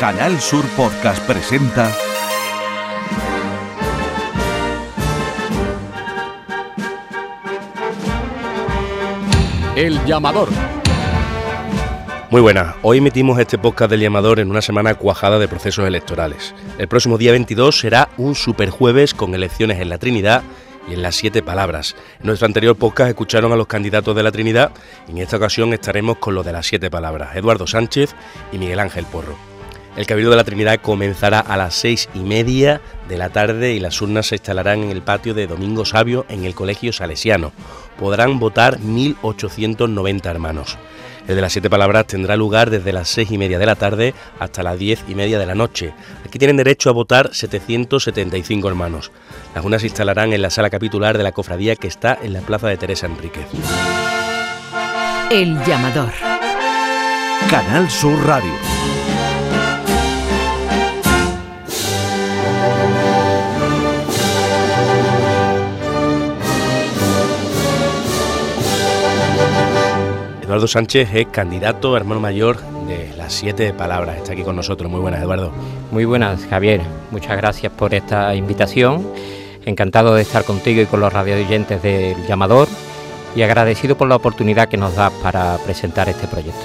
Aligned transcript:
Canal 0.00 0.40
Sur 0.40 0.64
Podcast 0.78 1.22
presenta 1.26 1.94
El 9.76 10.02
llamador. 10.06 10.48
Muy 12.30 12.40
buenas, 12.40 12.76
hoy 12.80 12.96
emitimos 12.96 13.38
este 13.38 13.58
podcast 13.58 13.90
del 13.90 14.00
llamador 14.00 14.40
en 14.40 14.50
una 14.50 14.62
semana 14.62 14.94
cuajada 14.94 15.38
de 15.38 15.48
procesos 15.48 15.86
electorales. 15.86 16.54
El 16.78 16.88
próximo 16.88 17.18
día 17.18 17.32
22 17.32 17.78
será 17.78 18.08
un 18.16 18.34
superjueves 18.34 19.12
con 19.12 19.34
elecciones 19.34 19.80
en 19.80 19.90
la 19.90 19.98
Trinidad 19.98 20.42
y 20.88 20.94
en 20.94 21.02
las 21.02 21.16
siete 21.16 21.42
palabras. 21.42 21.94
En 22.20 22.28
nuestro 22.28 22.46
anterior 22.46 22.74
podcast 22.74 23.10
escucharon 23.10 23.52
a 23.52 23.56
los 23.56 23.66
candidatos 23.66 24.16
de 24.16 24.22
la 24.22 24.32
Trinidad 24.32 24.72
y 25.08 25.10
en 25.10 25.18
esta 25.18 25.36
ocasión 25.36 25.74
estaremos 25.74 26.16
con 26.16 26.34
los 26.34 26.46
de 26.46 26.52
las 26.52 26.64
siete 26.64 26.90
palabras, 26.90 27.36
Eduardo 27.36 27.66
Sánchez 27.66 28.14
y 28.50 28.56
Miguel 28.56 28.80
Ángel 28.80 29.04
Porro. 29.04 29.49
El 30.00 30.06
Cabildo 30.06 30.30
de 30.30 30.38
la 30.38 30.44
Trinidad 30.44 30.80
comenzará 30.80 31.40
a 31.40 31.58
las 31.58 31.74
seis 31.74 32.08
y 32.14 32.20
media 32.20 32.80
de 33.06 33.18
la 33.18 33.28
tarde 33.28 33.74
y 33.74 33.80
las 33.80 34.00
urnas 34.00 34.28
se 34.28 34.36
instalarán 34.36 34.82
en 34.82 34.90
el 34.90 35.02
patio 35.02 35.34
de 35.34 35.46
Domingo 35.46 35.84
Sabio 35.84 36.24
en 36.30 36.46
el 36.46 36.54
Colegio 36.54 36.90
Salesiano. 36.90 37.52
Podrán 37.98 38.38
votar 38.38 38.80
1.890 38.80 40.24
hermanos. 40.24 40.78
El 41.28 41.36
de 41.36 41.42
las 41.42 41.52
siete 41.52 41.68
palabras 41.68 42.06
tendrá 42.06 42.34
lugar 42.34 42.70
desde 42.70 42.94
las 42.94 43.10
seis 43.10 43.30
y 43.30 43.36
media 43.36 43.58
de 43.58 43.66
la 43.66 43.74
tarde 43.74 44.14
hasta 44.38 44.62
las 44.62 44.78
diez 44.78 45.04
y 45.06 45.14
media 45.14 45.38
de 45.38 45.44
la 45.44 45.54
noche. 45.54 45.92
Aquí 46.24 46.38
tienen 46.38 46.56
derecho 46.56 46.88
a 46.88 46.94
votar 46.94 47.34
775 47.34 48.68
hermanos. 48.68 49.12
Las 49.54 49.62
urnas 49.62 49.82
se 49.82 49.88
instalarán 49.88 50.32
en 50.32 50.40
la 50.40 50.48
sala 50.48 50.70
capitular 50.70 51.18
de 51.18 51.24
la 51.24 51.32
cofradía 51.32 51.76
que 51.76 51.88
está 51.88 52.18
en 52.22 52.32
la 52.32 52.40
plaza 52.40 52.68
de 52.68 52.78
Teresa 52.78 53.04
Enríquez. 53.04 53.44
El 55.30 55.62
llamador. 55.66 56.10
Canal 57.50 57.90
Sur 57.90 58.26
Radio. 58.26 58.54
Eduardo 70.60 70.72
Sánchez 70.72 71.14
es 71.14 71.26
candidato 71.28 71.96
hermano 71.96 72.20
mayor 72.20 72.60
de 72.86 73.16
las 73.16 73.32
siete 73.32 73.72
palabras. 73.72 74.18
Está 74.18 74.34
aquí 74.34 74.42
con 74.42 74.56
nosotros. 74.56 74.90
Muy 74.90 75.00
buenas, 75.00 75.22
Eduardo. 75.22 75.50
Muy 75.90 76.04
buenas, 76.04 76.44
Javier. 76.50 76.82
Muchas 77.10 77.38
gracias 77.38 77.72
por 77.72 77.94
esta 77.94 78.34
invitación. 78.34 79.10
Encantado 79.64 80.14
de 80.14 80.20
estar 80.20 80.44
contigo 80.44 80.82
y 80.82 80.84
con 80.84 81.00
los 81.00 81.10
radioyentes 81.10 81.82
del 81.82 82.26
llamador 82.26 82.68
y 83.34 83.40
agradecido 83.40 83.96
por 83.96 84.06
la 84.06 84.16
oportunidad 84.16 84.68
que 84.68 84.76
nos 84.76 84.96
das 84.96 85.10
para 85.22 85.56
presentar 85.64 86.10
este 86.10 86.26
proyecto. 86.26 86.60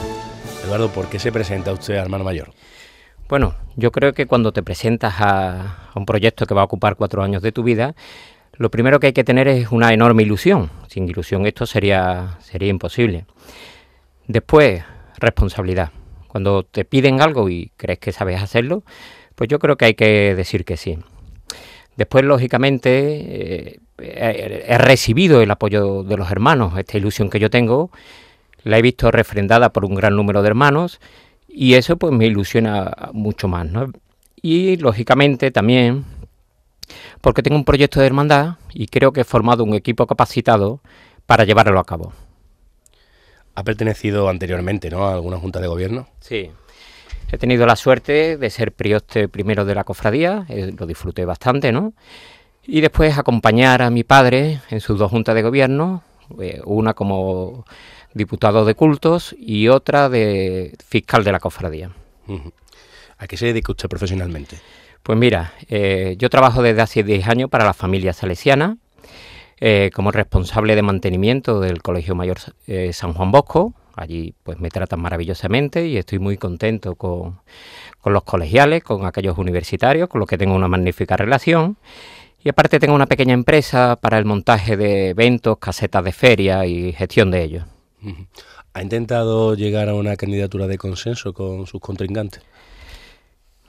Eduardo, 0.65 0.89
¿por 0.89 1.07
qué 1.07 1.17
se 1.17 1.31
presenta 1.31 1.71
usted 1.71 1.93
hermano 1.93 2.25
mayor? 2.25 2.52
Bueno, 3.30 3.55
yo 3.77 3.93
creo 3.93 4.11
que 4.11 4.25
cuando 4.25 4.52
te 4.52 4.61
presentas 4.61 5.21
a, 5.21 5.87
a 5.93 5.97
un 5.97 6.05
proyecto 6.05 6.45
que 6.45 6.53
va 6.53 6.63
a 6.63 6.65
ocupar 6.65 6.97
cuatro 6.97 7.23
años 7.23 7.41
de 7.41 7.53
tu 7.53 7.63
vida, 7.63 7.95
lo 8.57 8.69
primero 8.69 8.99
que 8.99 9.07
hay 9.07 9.13
que 9.13 9.23
tener 9.23 9.47
es 9.47 9.71
una 9.71 9.93
enorme 9.93 10.23
ilusión. 10.23 10.69
Sin 10.89 11.07
ilusión 11.07 11.45
esto 11.45 11.65
sería, 11.65 12.37
sería 12.41 12.67
imposible. 12.67 13.25
Después, 14.27 14.83
responsabilidad. 15.17 15.91
Cuando 16.27 16.63
te 16.63 16.85
piden 16.85 17.21
algo 17.21 17.49
y 17.49 17.71
crees 17.77 17.99
que 17.99 18.11
sabes 18.11 18.41
hacerlo, 18.41 18.83
pues 19.35 19.47
yo 19.49 19.59
creo 19.59 19.77
que 19.77 19.85
hay 19.85 19.93
que 19.93 20.35
decir 20.35 20.65
que 20.65 20.77
sí. 20.77 20.97
Después, 21.95 22.25
lógicamente, 22.25 23.75
eh, 23.75 23.79
he 23.97 24.77
recibido 24.77 25.41
el 25.41 25.51
apoyo 25.51 26.03
de 26.03 26.17
los 26.17 26.29
hermanos. 26.31 26.77
Esta 26.77 26.97
ilusión 26.97 27.29
que 27.29 27.39
yo 27.39 27.49
tengo 27.49 27.91
la 28.63 28.79
he 28.79 28.81
visto 28.81 29.11
refrendada 29.11 29.71
por 29.71 29.85
un 29.85 29.95
gran 29.95 30.15
número 30.15 30.41
de 30.41 30.47
hermanos 30.47 30.99
y 31.47 31.75
eso 31.75 31.97
pues 31.97 32.11
me 32.11 32.25
ilusiona 32.25 32.91
mucho 33.13 33.47
más. 33.47 33.67
¿no? 33.67 33.91
Y 34.41 34.75
lógicamente 34.77 35.51
también 35.51 36.03
porque 37.21 37.41
tengo 37.41 37.55
un 37.55 37.65
proyecto 37.65 37.99
de 37.99 38.07
hermandad 38.07 38.55
y 38.73 38.87
creo 38.87 39.13
que 39.13 39.21
he 39.21 39.23
formado 39.23 39.63
un 39.63 39.73
equipo 39.73 40.05
capacitado 40.05 40.81
para 41.25 41.45
llevarlo 41.45 41.80
a 41.80 41.85
cabo. 41.85 42.14
Ha 43.55 43.64
pertenecido 43.64 44.30
anteriormente 44.30 44.89
¿no? 44.89 45.08
a 45.08 45.14
alguna 45.14 45.38
junta 45.38 45.60
de 45.60 45.67
gobierno. 45.67 46.08
Sí. 46.20 46.52
He 47.32 47.38
tenido 47.38 47.66
la 47.66 47.76
suerte 47.76 48.38
de 48.38 48.49
ser 48.49 48.71
prioste 48.71 49.27
primero 49.27 49.66
de 49.66 49.76
la 49.76 49.83
cofradía, 49.83 50.45
eh, 50.49 50.73
lo 50.77 50.86
disfruté 50.86 51.26
bastante, 51.26 51.71
¿no? 51.71 51.94
Y 52.64 52.82
después 52.82 53.17
acompañar 53.17 53.82
a 53.82 53.89
mi 53.89 54.04
padre 54.04 54.61
en 54.70 54.80
sus 54.80 54.99
dos 54.99 55.10
juntas 55.10 55.36
de 55.36 55.42
gobierno, 55.42 56.04
eh, 56.39 56.61
una 56.65 56.94
como 56.94 57.65
diputado 58.14 58.65
de 58.65 58.76
cultos 58.76 59.36
y 59.38 59.67
otra 59.67 60.10
de 60.10 60.73
fiscal 60.88 61.23
de 61.23 61.32
la 61.32 61.39
cofradía. 61.39 61.92
¿A 63.17 63.27
qué 63.27 63.38
se 63.38 63.48
dedica 63.48 63.71
usted 63.71 63.89
profesionalmente? 63.89 64.58
Pues 65.04 65.17
mira, 65.17 65.54
eh, 65.70 66.15
yo 66.17 66.30
trabajo 66.30 66.64
desde 66.64 66.82
hace 66.82 67.04
10 67.04 67.27
años 67.27 67.49
para 67.49 67.65
la 67.65 67.73
familia 67.73 68.14
salesiana, 68.14 68.77
eh, 69.60 69.89
como 69.93 70.11
responsable 70.11 70.76
de 70.76 70.82
mantenimiento 70.82 71.60
del 71.60 71.82
Colegio 71.82 72.16
Mayor 72.16 72.38
eh, 72.67 72.92
San 72.93 73.14
Juan 73.14 73.32
Bosco. 73.32 73.73
Allí 73.95 74.33
pues 74.43 74.60
me 74.60 74.70
tratan 74.70 74.99
maravillosamente 74.99 75.88
y 75.88 75.98
estoy 75.98 76.20
muy 76.20 76.38
contento 76.38 76.95
con, 76.95 77.39
con, 78.02 78.11
los 78.11 78.23
colegiales, 78.23 78.83
con 78.83 79.05
aquellos 79.05 79.38
universitarios, 79.38 80.10
con 80.10 80.20
los 80.20 80.27
que 80.27 80.38
tengo 80.38 80.54
una 80.54 80.67
magnífica 80.67 81.15
relación. 81.15 81.77
Y 82.44 82.49
aparte 82.49 82.80
tengo 82.80 82.94
una 82.94 83.08
pequeña 83.08 83.33
empresa 83.33 83.98
para 83.99 84.17
el 84.17 84.26
montaje 84.26 84.76
de 84.77 85.10
eventos, 85.10 85.58
casetas 85.58 86.04
de 86.04 86.11
feria 86.11 86.65
y 86.65 86.92
gestión 86.92 87.32
de 87.32 87.44
ellos. 87.44 87.64
¿Ha 88.73 88.82
intentado 88.82 89.55
llegar 89.55 89.88
a 89.88 89.95
una 89.95 90.17
candidatura 90.17 90.67
de 90.67 90.77
consenso 90.77 91.33
con 91.33 91.65
sus 91.65 91.80
contrincantes? 91.80 92.44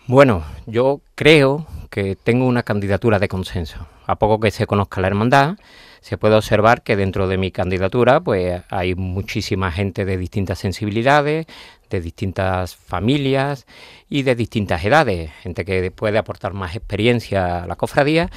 Bueno, 0.09 0.45
yo 0.67 1.01
creo 1.17 1.67
que 1.91 2.15
tengo 2.15 2.47
una 2.47 2.63
candidatura 2.63 3.19
de 3.19 3.27
consenso. 3.27 3.89
A 4.07 4.15
poco 4.15 4.39
que 4.39 4.53
se 4.53 4.65
conozca 4.65 5.01
la 5.01 5.09
hermandad, 5.09 5.57
se 6.01 6.17
puede 6.17 6.37
observar 6.37 6.83
que 6.83 6.95
dentro 6.95 7.27
de 7.27 7.39
mi 7.39 7.51
candidatura 7.51 8.21
pues 8.21 8.63
hay 8.71 8.95
muchísima 8.95 9.73
gente 9.73 10.05
de 10.05 10.17
distintas 10.17 10.61
sensibilidades, 10.61 11.47
de 11.91 12.01
distintas 12.01 12.77
familias 12.77 13.67
y 14.09 14.23
de 14.23 14.37
distintas 14.37 14.85
edades, 14.85 15.33
gente 15.43 15.65
que 15.65 15.91
puede 15.91 16.19
aportar 16.19 16.55
más 16.55 16.77
experiencia 16.77 17.65
a 17.65 17.67
la 17.67 17.75
cofradía 17.75 18.31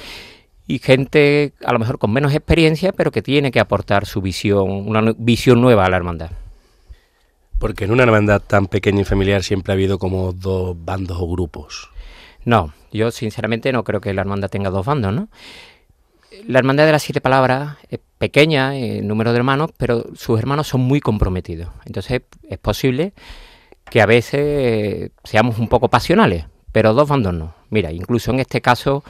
y 0.66 0.80
gente 0.80 1.52
a 1.64 1.72
lo 1.72 1.78
mejor 1.78 2.00
con 2.00 2.12
menos 2.12 2.34
experiencia, 2.34 2.90
pero 2.90 3.12
que 3.12 3.22
tiene 3.22 3.52
que 3.52 3.60
aportar 3.60 4.06
su 4.06 4.20
visión, 4.20 4.88
una 4.88 5.14
visión 5.16 5.60
nueva 5.60 5.84
a 5.84 5.90
la 5.90 5.98
hermandad. 5.98 6.30
Porque 7.60 7.84
en 7.84 7.92
una 7.92 8.02
hermandad 8.02 8.40
tan 8.40 8.66
pequeña 8.66 9.02
y 9.02 9.04
familiar 9.04 9.44
siempre 9.44 9.72
ha 9.72 9.74
habido 9.74 9.98
como 9.98 10.32
dos 10.32 10.74
bandos 10.82 11.18
o 11.20 11.28
grupos. 11.28 11.90
No, 12.44 12.72
yo 12.90 13.10
sinceramente 13.10 13.70
no 13.70 13.84
creo 13.84 14.00
que 14.00 14.14
la 14.14 14.22
hermandad 14.22 14.48
tenga 14.48 14.70
dos 14.70 14.86
bandos, 14.86 15.12
¿no? 15.12 15.28
La 16.46 16.58
hermandad 16.58 16.86
de 16.86 16.92
las 16.92 17.02
siete 17.02 17.20
palabras 17.20 17.76
es 17.90 18.00
pequeña 18.16 18.76
en 18.76 19.06
número 19.06 19.32
de 19.32 19.36
hermanos, 19.36 19.72
pero 19.76 20.06
sus 20.14 20.38
hermanos 20.38 20.68
son 20.68 20.80
muy 20.80 21.00
comprometidos. 21.00 21.68
Entonces 21.84 22.22
es 22.48 22.58
posible 22.58 23.12
que 23.90 24.00
a 24.00 24.06
veces 24.06 25.10
seamos 25.22 25.58
un 25.58 25.68
poco 25.68 25.88
pasionales, 25.88 26.46
pero 26.72 26.94
dos 26.94 27.08
bandos 27.08 27.34
no. 27.34 27.54
Mira, 27.68 27.92
incluso 27.92 28.30
en 28.30 28.40
este 28.40 28.62
caso, 28.62 29.04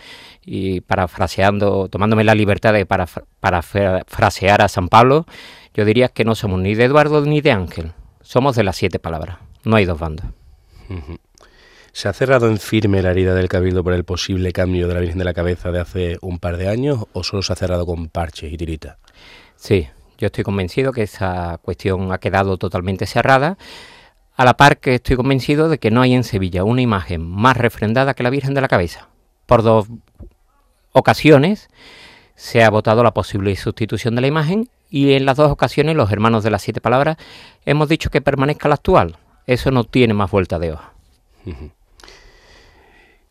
y 0.44 0.80
parafraseando, 0.80 1.88
tomándome 1.88 2.24
la 2.24 2.34
libertad 2.34 2.72
de 2.72 2.84
parafrasear 2.84 4.60
a 4.60 4.68
San 4.68 4.88
Pablo, 4.88 5.24
yo 5.72 5.84
diría 5.84 6.08
que 6.08 6.24
no 6.24 6.34
somos 6.34 6.58
ni 6.60 6.74
de 6.74 6.84
Eduardo 6.84 7.24
ni 7.24 7.40
de 7.40 7.52
Ángel, 7.52 7.92
somos 8.30 8.54
de 8.54 8.62
las 8.62 8.76
siete 8.76 9.00
palabras, 9.00 9.38
no 9.64 9.74
hay 9.74 9.86
dos 9.86 9.98
bandos. 9.98 10.24
Uh 10.88 10.94
-huh. 10.94 11.18
¿Se 11.90 12.08
ha 12.08 12.12
cerrado 12.12 12.46
en 12.46 12.58
firme 12.58 13.02
la 13.02 13.10
herida 13.10 13.34
del 13.34 13.48
Cabildo 13.48 13.82
por 13.82 13.92
el 13.92 14.04
posible 14.04 14.52
cambio 14.52 14.86
de 14.86 14.94
la 14.94 15.00
Virgen 15.00 15.18
de 15.18 15.24
la 15.24 15.34
Cabeza 15.34 15.72
de 15.72 15.80
hace 15.80 16.16
un 16.20 16.38
par 16.38 16.56
de 16.56 16.68
años 16.68 17.06
o 17.12 17.24
solo 17.24 17.42
se 17.42 17.52
ha 17.52 17.56
cerrado 17.56 17.86
con 17.86 18.08
parches 18.08 18.52
y 18.52 18.56
tiritas? 18.56 18.98
Sí, 19.56 19.88
yo 20.16 20.26
estoy 20.26 20.44
convencido 20.44 20.92
que 20.92 21.02
esa 21.02 21.58
cuestión 21.60 22.12
ha 22.12 22.18
quedado 22.18 22.56
totalmente 22.56 23.04
cerrada, 23.06 23.58
a 24.36 24.44
la 24.44 24.56
par 24.56 24.78
que 24.78 24.94
estoy 24.94 25.16
convencido 25.16 25.68
de 25.68 25.78
que 25.78 25.90
no 25.90 26.00
hay 26.00 26.14
en 26.14 26.22
Sevilla 26.22 26.62
una 26.62 26.82
imagen 26.82 27.28
más 27.28 27.56
refrendada 27.56 28.14
que 28.14 28.22
la 28.22 28.30
Virgen 28.30 28.54
de 28.54 28.60
la 28.60 28.68
Cabeza. 28.68 29.08
Por 29.46 29.64
dos 29.64 29.88
ocasiones 30.92 31.68
se 32.36 32.62
ha 32.62 32.70
votado 32.70 33.02
la 33.02 33.12
posible 33.12 33.56
sustitución 33.56 34.14
de 34.14 34.20
la 34.20 34.28
imagen 34.28 34.68
y 34.90 35.12
en 35.12 35.24
las 35.24 35.36
dos 35.36 35.50
ocasiones 35.50 35.96
los 35.96 36.10
hermanos 36.10 36.44
de 36.44 36.50
las 36.50 36.62
siete 36.62 36.80
palabras 36.80 37.16
hemos 37.64 37.88
dicho 37.88 38.10
que 38.10 38.20
permanezca 38.20 38.68
la 38.68 38.74
actual. 38.74 39.16
Eso 39.46 39.70
no 39.70 39.84
tiene 39.84 40.14
más 40.14 40.30
vuelta 40.30 40.58
de 40.58 40.72
hoja. 40.72 40.92
Uh 41.46 41.50
-huh. 41.50 41.70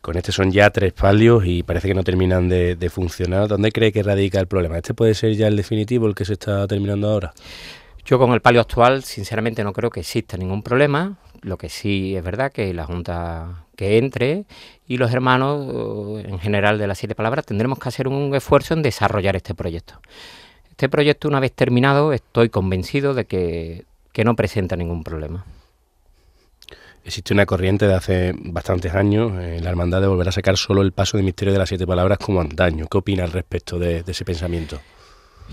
Con 0.00 0.16
este 0.16 0.32
son 0.32 0.50
ya 0.50 0.70
tres 0.70 0.94
palios 0.94 1.44
y 1.44 1.62
parece 1.62 1.86
que 1.86 1.94
no 1.94 2.02
terminan 2.02 2.48
de, 2.48 2.74
de, 2.74 2.88
funcionar. 2.88 3.48
¿Dónde 3.48 3.70
cree 3.70 3.92
que 3.92 4.02
radica 4.02 4.40
el 4.40 4.46
problema? 4.46 4.78
¿Este 4.78 4.94
puede 4.94 5.14
ser 5.14 5.34
ya 5.34 5.46
el 5.46 5.56
definitivo, 5.56 6.06
el 6.06 6.14
que 6.14 6.24
se 6.24 6.32
está 6.32 6.66
terminando 6.66 7.10
ahora? 7.10 7.34
Yo 8.06 8.18
con 8.18 8.32
el 8.32 8.40
palio 8.40 8.62
actual, 8.62 9.04
sinceramente, 9.04 9.62
no 9.62 9.74
creo 9.74 9.90
que 9.90 10.00
exista 10.00 10.38
ningún 10.38 10.62
problema. 10.62 11.18
Lo 11.42 11.58
que 11.58 11.68
sí 11.68 12.16
es 12.16 12.24
verdad 12.24 12.50
que 12.50 12.72
la 12.72 12.84
Junta 12.84 13.66
que 13.76 13.98
entre 13.98 14.44
y 14.86 14.98
los 14.98 15.10
hermanos 15.10 16.22
en 16.24 16.38
general 16.38 16.78
de 16.78 16.86
las 16.86 16.98
siete 16.98 17.14
palabras 17.14 17.46
tendremos 17.46 17.78
que 17.78 17.88
hacer 17.88 18.08
un 18.08 18.34
esfuerzo 18.34 18.74
en 18.74 18.82
desarrollar 18.82 19.36
este 19.36 19.54
proyecto. 19.54 20.00
Este 20.80 20.88
proyecto, 20.88 21.28
una 21.28 21.40
vez 21.40 21.52
terminado, 21.52 22.14
estoy 22.14 22.48
convencido 22.48 23.12
de 23.12 23.26
que, 23.26 23.84
que 24.14 24.24
no 24.24 24.34
presenta 24.34 24.76
ningún 24.76 25.04
problema. 25.04 25.44
Existe 27.04 27.34
una 27.34 27.44
corriente 27.44 27.86
de 27.86 27.92
hace 27.92 28.32
bastantes 28.34 28.94
años 28.94 29.32
en 29.32 29.62
la 29.62 29.68
hermandad 29.68 30.00
de 30.00 30.06
volver 30.06 30.28
a 30.28 30.32
sacar 30.32 30.56
solo 30.56 30.80
el 30.80 30.92
paso 30.92 31.18
de 31.18 31.22
misterio 31.22 31.52
de 31.52 31.58
las 31.58 31.68
siete 31.68 31.86
palabras 31.86 32.16
como 32.16 32.40
antaño. 32.40 32.86
¿Qué 32.90 32.96
opina 32.96 33.24
al 33.24 33.32
respecto 33.32 33.78
de, 33.78 34.02
ese 34.06 34.24
pensamiento? 34.24 34.80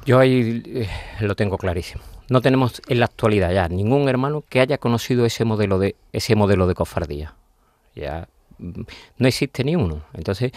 Yo 0.06 0.18
ahí 0.18 0.64
eh, 0.66 0.88
lo 1.20 1.36
tengo 1.36 1.58
clarísimo. 1.58 2.02
No 2.30 2.40
tenemos 2.40 2.82
en 2.88 3.02
la 3.02 3.08
actualidad 3.08 3.52
ya 3.52 3.68
ningún 3.68 4.08
hermano 4.08 4.46
que 4.48 4.62
haya 4.62 4.78
conocido 4.78 5.26
ese 5.26 5.44
modelo 5.44 5.78
de 5.78 5.98
ese 6.14 6.36
modelo 6.38 6.68
de 6.68 6.74
cofardía. 6.74 7.36
Ya 7.96 8.30
mm, 8.60 8.82
no 9.18 9.28
existe 9.28 9.66
ni 9.66 9.76
uno. 9.76 10.06
Entonces, 10.14 10.54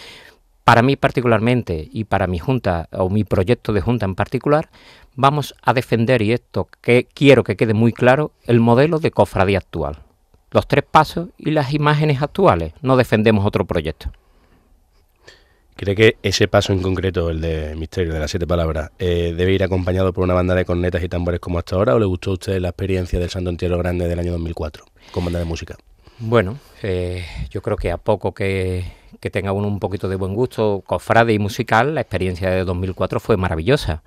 para 0.70 0.82
mí 0.82 0.94
particularmente 0.94 1.88
y 1.90 2.04
para 2.04 2.28
mi 2.28 2.38
junta 2.38 2.88
o 2.92 3.10
mi 3.10 3.24
proyecto 3.24 3.72
de 3.72 3.80
junta 3.80 4.06
en 4.06 4.14
particular, 4.14 4.68
vamos 5.16 5.52
a 5.62 5.74
defender 5.74 6.22
y 6.22 6.30
esto 6.30 6.68
que 6.80 7.08
quiero 7.12 7.42
que 7.42 7.56
quede 7.56 7.74
muy 7.74 7.92
claro, 7.92 8.30
el 8.44 8.60
modelo 8.60 9.00
de 9.00 9.10
cofradía 9.10 9.58
actual 9.58 9.98
los 10.52 10.68
tres 10.68 10.84
pasos 10.88 11.30
y 11.38 11.50
las 11.50 11.74
imágenes 11.74 12.22
actuales. 12.22 12.72
No 12.82 12.96
defendemos 12.96 13.44
otro 13.44 13.64
proyecto. 13.64 14.12
¿Cree 15.74 15.96
que 15.96 16.16
ese 16.22 16.46
paso 16.46 16.72
en 16.72 16.82
concreto, 16.82 17.30
el 17.30 17.40
de 17.40 17.74
Misterio 17.74 18.12
de 18.12 18.20
las 18.20 18.30
Siete 18.30 18.46
Palabras, 18.46 18.92
eh, 19.00 19.34
debe 19.36 19.52
ir 19.52 19.64
acompañado 19.64 20.12
por 20.12 20.22
una 20.22 20.34
banda 20.34 20.54
de 20.54 20.64
cornetas 20.64 21.02
y 21.02 21.08
tambores 21.08 21.40
como 21.40 21.58
hasta 21.58 21.74
ahora 21.74 21.96
o 21.96 21.98
le 21.98 22.06
gustó 22.06 22.30
a 22.30 22.34
usted 22.34 22.60
la 22.60 22.68
experiencia 22.68 23.18
del 23.18 23.30
Santo 23.30 23.50
Entierro 23.50 23.78
Grande 23.78 24.06
del 24.06 24.20
año 24.20 24.30
2004 24.32 24.84
con 25.10 25.24
banda 25.24 25.40
de 25.40 25.46
música? 25.46 25.76
Bueno, 26.18 26.58
eh, 26.82 27.24
yo 27.50 27.60
creo 27.60 27.76
que 27.78 27.90
a 27.90 27.96
poco 27.96 28.34
que, 28.34 28.84
tenga 29.30 29.52
uno 29.52 29.68
un 29.68 29.80
poquito 29.80 30.08
de 30.08 30.16
buen 30.16 30.34
gusto 30.34 30.82
cofrade 30.86 31.32
y 31.32 31.38
musical, 31.38 31.94
la 31.94 32.00
experiencia 32.02 32.50
de 32.50 32.64
2004 32.64 33.20
fue 33.20 33.36
maravillosa. 33.36 34.02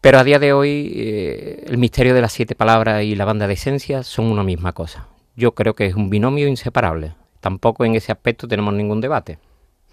Pero 0.00 0.18
a 0.18 0.24
día 0.24 0.38
de 0.38 0.52
hoy 0.52 0.92
eh, 0.96 1.64
el 1.66 1.78
misterio 1.78 2.14
de 2.14 2.20
las 2.20 2.32
siete 2.32 2.54
palabras 2.54 3.04
y 3.04 3.14
la 3.14 3.24
banda 3.24 3.46
de 3.46 3.54
esencia 3.54 4.02
son 4.02 4.26
una 4.26 4.42
misma 4.42 4.72
cosa 4.72 5.08
yo 5.36 5.54
creo 5.54 5.74
que 5.74 5.86
es 5.86 5.94
un 5.94 6.10
binomio 6.10 6.48
inseparable. 6.48 7.14
Tampoco 7.40 7.84
en 7.84 7.94
ese 7.94 8.12
aspecto 8.12 8.46
tenemos 8.46 8.74
ningún 8.74 9.00
debate. 9.00 9.38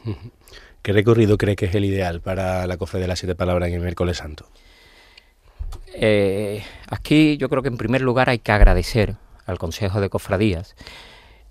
¿Qué 0.81 0.93
recorrido 0.93 1.37
cree 1.37 1.55
que 1.55 1.65
es 1.65 1.75
el 1.75 1.85
ideal 1.85 2.21
para 2.21 2.65
la 2.65 2.77
cofre 2.77 2.99
de 2.99 3.07
las 3.07 3.19
siete 3.19 3.35
palabras 3.35 3.67
en 3.67 3.75
el 3.75 3.81
miércoles 3.81 4.17
santo? 4.17 4.47
Eh, 5.93 6.63
aquí 6.89 7.37
yo 7.37 7.49
creo 7.49 7.61
que 7.61 7.67
en 7.67 7.77
primer 7.77 8.01
lugar 8.01 8.29
hay 8.29 8.39
que 8.39 8.51
agradecer 8.51 9.15
al 9.45 9.57
Consejo 9.57 9.99
de 9.99 10.09
Cofradías 10.09 10.75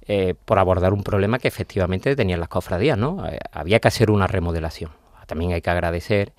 eh, 0.08 0.34
por 0.44 0.58
abordar 0.58 0.93
un 0.93 1.05
problema 1.05 1.38
que 1.38 1.49
efectivamente 1.49 2.16
tenían 2.16 2.40
las 2.40 2.49
cofradías, 2.49 2.99
¿no? 2.99 3.26
Eh, 3.28 3.38
había 3.52 3.78
que 3.78 3.88
hacer 3.88 4.10
una 4.10 4.26
remodelación. 4.26 4.90
También 5.26 5.52
hay 5.52 5.60
que 5.60 5.70
agradecer 5.70 6.32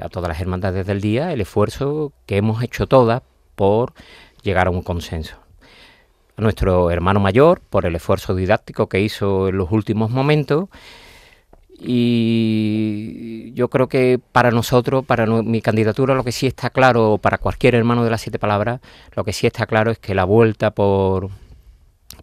a 0.00 0.08
todas 0.10 0.28
las 0.28 0.40
hermandades 0.40 0.86
del 0.86 1.00
día 1.00 1.32
el 1.32 1.40
esfuerzo 1.40 2.12
que 2.26 2.36
hemos 2.36 2.62
hecho 2.62 2.86
todas 2.86 3.22
por 3.54 3.94
llegar 4.42 4.66
a 4.66 4.70
un 4.70 4.82
consenso 4.82 5.44
a 6.36 6.42
nuestro 6.42 6.90
hermano 6.90 7.20
mayor 7.20 7.60
por 7.60 7.86
el 7.86 7.96
esfuerzo 7.96 8.34
didáctico 8.34 8.88
que 8.88 9.00
hizo 9.00 9.48
en 9.48 9.56
los 9.58 9.70
últimos 9.70 10.10
momentos. 10.10 10.68
Y 11.76 13.52
yo 13.54 13.68
creo 13.68 13.88
que 13.88 14.20
para 14.32 14.50
nosotros, 14.50 15.04
para 15.04 15.26
mi 15.26 15.60
candidatura, 15.60 16.14
lo 16.14 16.24
que 16.24 16.32
sí 16.32 16.46
está 16.46 16.70
claro, 16.70 17.18
para 17.18 17.38
cualquier 17.38 17.74
hermano 17.74 18.04
de 18.04 18.10
las 18.10 18.20
siete 18.20 18.38
palabras, 18.38 18.80
lo 19.14 19.24
que 19.24 19.32
sí 19.32 19.46
está 19.46 19.66
claro 19.66 19.90
es 19.90 19.98
que 19.98 20.14
la 20.14 20.24
vuelta 20.24 20.70
por, 20.70 21.30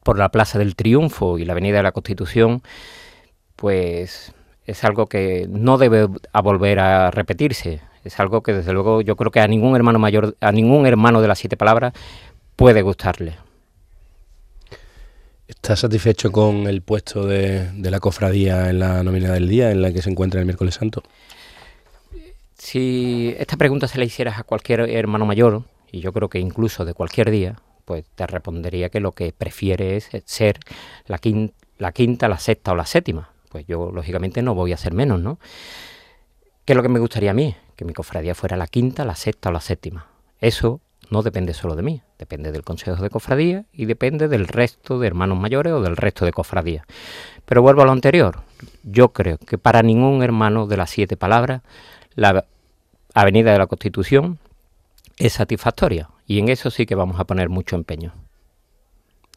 por 0.04 0.18
la 0.18 0.30
Plaza 0.30 0.60
del 0.60 0.76
Triunfo 0.76 1.38
y 1.38 1.46
la 1.46 1.54
Avenida 1.54 1.78
de 1.78 1.84
la 1.84 1.92
Constitución, 1.92 2.62
pues 3.56 4.34
es 4.66 4.84
algo 4.84 5.08
que 5.08 5.48
no 5.50 5.78
debe 5.78 6.08
volver 6.44 6.80
a 6.80 7.12
repetirse. 7.12 7.82
Es 8.04 8.20
algo 8.20 8.42
que 8.42 8.54
desde 8.54 8.74
luego 8.74 9.02
yo 9.02 9.16
creo 9.16 9.32
que 9.32 9.40
a 9.40 9.48
ningún 9.48 9.76
hermano 9.76 10.00
mayor, 10.00 10.36
a 10.42 10.52
ningún 10.52 10.86
hermano 10.88 11.22
de 11.22 11.28
las 11.28 11.40
siete 11.40 11.58
palabras 11.58 11.94
puede 12.56 12.82
gustarle. 12.82 13.36
¿Está 15.48 15.76
satisfecho 15.76 16.32
con 16.32 16.66
el 16.68 16.82
puesto 16.82 17.28
de, 17.28 17.70
la 17.76 18.00
cofradía 18.00 18.70
en 18.70 18.80
la 18.80 19.04
nómina 19.04 19.34
del 19.34 19.50
día 19.50 19.70
en 19.70 19.82
la 19.82 19.92
que 19.92 20.02
se 20.02 20.10
encuentra 20.10 20.40
el 20.40 20.46
miércoles 20.46 20.76
santo? 20.76 21.04
Si 22.58 23.36
esta 23.38 23.58
pregunta 23.58 23.88
se 23.88 24.00
la 24.00 24.06
hicieras 24.06 24.40
a 24.40 24.44
cualquier 24.44 24.80
hermano 24.80 25.26
mayor, 25.26 25.64
y 25.92 26.00
yo 26.00 26.14
creo 26.14 26.30
que 26.30 26.40
incluso 26.40 26.86
de 26.86 26.94
cualquier 26.94 27.30
día, 27.30 27.58
pues 27.92 28.06
te 28.16 28.26
respondería 28.26 28.88
que 28.88 29.02
lo 29.02 29.12
que 29.12 29.34
prefiere 29.34 29.98
es 29.98 30.10
ser 30.24 30.60
la 31.08 31.18
quinta, 31.18 31.54
la 31.78 31.92
quinta, 31.92 32.30
la 32.30 32.40
sexta 32.40 32.72
o 32.72 32.76
la 32.76 32.86
séptima. 32.86 33.32
Pues 33.50 33.68
yo, 33.68 33.92
lógicamente, 33.92 34.42
no 34.42 34.56
voy 34.56 34.72
a 34.72 34.78
ser 34.78 34.94
menos, 34.94 35.20
¿no? 35.20 35.40
¿Qué 36.64 36.72
es 36.72 36.78
lo 36.78 36.84
que 36.84 36.88
me 36.88 37.00
gustaría 37.00 37.32
a 37.32 37.34
mí? 37.34 37.54
Que 37.76 37.84
mi 37.84 37.92
cofradía 37.92 38.34
fuera 38.34 38.56
la 38.56 38.68
quinta, 38.68 39.04
la 39.04 39.16
sexta 39.16 39.50
o 39.50 39.52
la 39.52 39.60
séptima. 39.60 40.08
Eso 40.40 40.80
no 41.10 41.22
depende 41.22 41.54
solo 41.54 41.76
de 41.76 41.82
mí, 41.82 42.02
depende 42.18 42.54
del 42.54 42.64
Consejo 42.64 43.04
de 43.04 43.10
Cofradía 43.10 43.66
y 43.74 43.88
depende 43.88 44.30
del 44.30 44.48
resto 44.48 44.98
de 44.98 45.08
hermanos 45.08 45.38
mayores 45.38 45.74
o 45.74 45.82
del 45.82 45.98
resto 45.98 46.24
de 46.24 46.32
cofradías. 46.32 46.86
Pero 47.44 47.62
vuelvo 47.62 47.82
a 47.82 47.86
lo 47.86 47.92
anterior, 47.92 48.44
yo 48.84 49.10
creo 49.10 49.38
que 49.38 49.58
para 49.58 49.84
ningún 49.84 50.24
hermano 50.24 50.66
de 50.66 50.78
las 50.78 50.92
siete 50.92 51.18
palabras 51.18 51.62
la 52.16 52.46
Avenida 53.14 53.52
de 53.52 53.58
la 53.58 53.68
Constitución 53.68 54.40
es 55.18 55.34
satisfactoria 55.34 56.08
y 56.26 56.40
en 56.40 56.50
eso 56.50 56.72
sí 56.72 56.86
que 56.86 56.96
vamos 56.96 57.20
a 57.20 57.26
poner 57.26 57.50
mucho 57.50 57.76
empeño. 57.76 58.14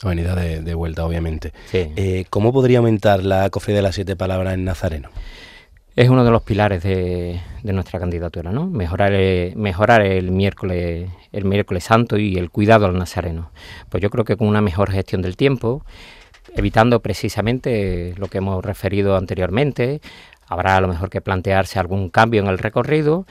Avenida 0.03 0.35
de, 0.35 0.75
vuelta, 0.75 1.07
obviamente. 1.07 1.53
Eh, 1.73 2.25
¿Cómo 2.29 2.53
podría 2.53 2.79
aumentar 2.79 3.23
la 3.23 3.49
cofradía 3.51 3.77
de 3.77 3.83
las 3.83 3.95
siete 3.95 4.17
palabras 4.17 4.55
en 4.55 4.65
Nazareno? 4.65 5.11
es 5.97 6.09
uno 6.09 6.25
de 6.25 6.31
los 6.31 6.43
pilares 6.43 6.83
de, 6.83 7.41
nuestra 7.63 8.01
candidatura, 8.01 8.51
¿no? 8.51 8.67
Mejorar, 8.67 9.13
el, 9.13 9.55
mejorar 9.57 10.03
el 10.03 10.33
miércoles, 10.33 11.09
el 11.33 11.45
miércoles 11.45 11.85
santo 11.85 12.19
y 12.19 12.37
el 12.37 12.51
cuidado 12.51 12.87
al 12.87 12.99
nazareno. 12.99 13.51
Pues 13.91 14.03
yo 14.03 14.11
creo 14.11 14.25
que 14.25 14.37
con 14.37 14.49
una 14.49 14.61
mejor 14.61 14.91
gestión 14.91 15.23
del 15.23 15.37
tiempo, 15.37 15.85
evitando 16.57 17.01
precisamente 17.01 18.15
lo 18.17 18.27
que 18.27 18.39
hemos 18.39 18.65
referido 18.65 19.17
anteriormente, 19.17 20.01
habrá 20.49 20.77
a 20.77 20.81
lo 20.81 20.89
mejor 20.89 21.11
que 21.11 21.21
plantearse 21.21 21.79
algún 21.79 22.11
cambio 22.11 22.43
en 22.43 22.49
el 22.49 22.59
recorrido, 22.59 23.27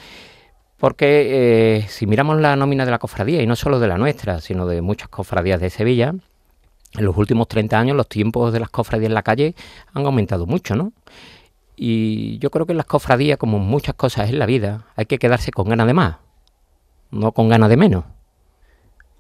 porque 0.78 1.78
eh, 1.78 1.86
si 1.88 2.08
miramos 2.08 2.40
la 2.40 2.56
nómina 2.56 2.86
de 2.86 2.92
la 2.92 3.00
cofradía, 3.00 3.42
y 3.42 3.48
no 3.48 3.56
solo 3.56 3.80
de 3.80 3.88
la 3.88 3.98
nuestra, 3.98 4.42
sino 4.42 4.66
de 4.66 4.82
muchas 4.82 5.10
cofradías 5.10 5.62
de 5.62 5.70
Sevilla, 5.70 6.14
en 6.96 7.06
los 7.06 7.18
últimos 7.18 7.48
30 7.48 7.80
años 7.80 7.98
los 7.98 8.08
tiempos 8.08 8.54
de 8.54 8.60
las 8.60 8.70
cofradías 8.70 9.10
en 9.10 9.16
la 9.16 9.24
calle 9.24 9.56
han 9.94 10.06
aumentado 10.06 10.46
mucho, 10.46 10.76
¿no? 10.76 10.94
Y 11.76 12.38
yo 12.38 12.52
creo 12.52 12.66
que 12.66 12.74
en 12.74 12.78
las 12.78 12.86
cofradías, 12.86 13.38
como 13.38 13.60
muchas 13.60 13.96
cosas 13.96 14.30
en 14.30 14.38
la 14.40 14.46
vida, 14.46 14.86
hay 14.96 15.06
que 15.06 15.18
quedarse 15.18 15.52
con 15.52 15.70
ganas 15.70 15.88
de 15.88 15.94
más, 15.94 16.18
no 17.10 17.32
con 17.32 17.50
ganas 17.50 17.70
de 17.70 17.78
menos. 17.78 18.06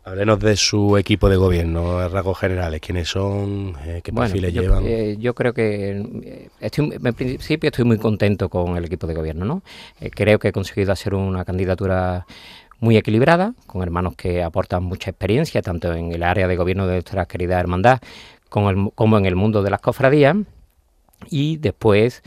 Háblenos 0.05 0.39
de 0.41 0.57
su 0.57 0.97
equipo 0.97 1.29
de 1.29 1.37
gobierno, 1.37 2.09
rasgos 2.09 2.37
generales, 2.37 2.81
quiénes 2.81 3.07
son, 3.07 3.73
eh, 3.85 4.01
qué 4.03 4.11
perfiles 4.11 4.53
llevan. 4.53 4.83
Eh, 4.85 5.15
yo 5.17 5.33
creo 5.33 5.53
que 5.53 5.91
eh, 6.23 6.49
estoy, 6.59 6.91
en 7.01 7.13
principio 7.13 7.69
estoy 7.69 7.85
muy 7.85 7.97
contento 7.97 8.49
con 8.49 8.75
el 8.75 8.83
equipo 8.83 9.07
de 9.07 9.13
gobierno, 9.13 9.45
¿no? 9.45 9.63
creo 10.11 10.39
que 10.39 10.49
he 10.49 10.51
conseguido 10.51 10.91
hacer 10.91 11.13
una 11.13 11.45
candidatura 11.45 12.25
muy 12.81 12.97
equilibrada, 12.97 13.53
con 13.65 13.81
hermanos 13.81 14.15
que 14.17 14.43
aportan 14.43 14.83
mucha 14.83 15.11
experiencia, 15.11 15.61
tanto 15.61 15.93
en 15.93 16.11
el 16.11 16.23
área 16.23 16.49
de 16.49 16.57
gobierno 16.57 16.85
de 16.85 16.95
nuestra 16.95 17.25
querida 17.25 17.57
hermandad 17.57 18.01
como 18.49 19.17
en 19.17 19.25
el 19.25 19.35
mundo 19.37 19.63
de 19.63 19.69
las 19.69 19.79
cofradías 19.79 20.35
y 21.29 21.57
después 21.57 22.23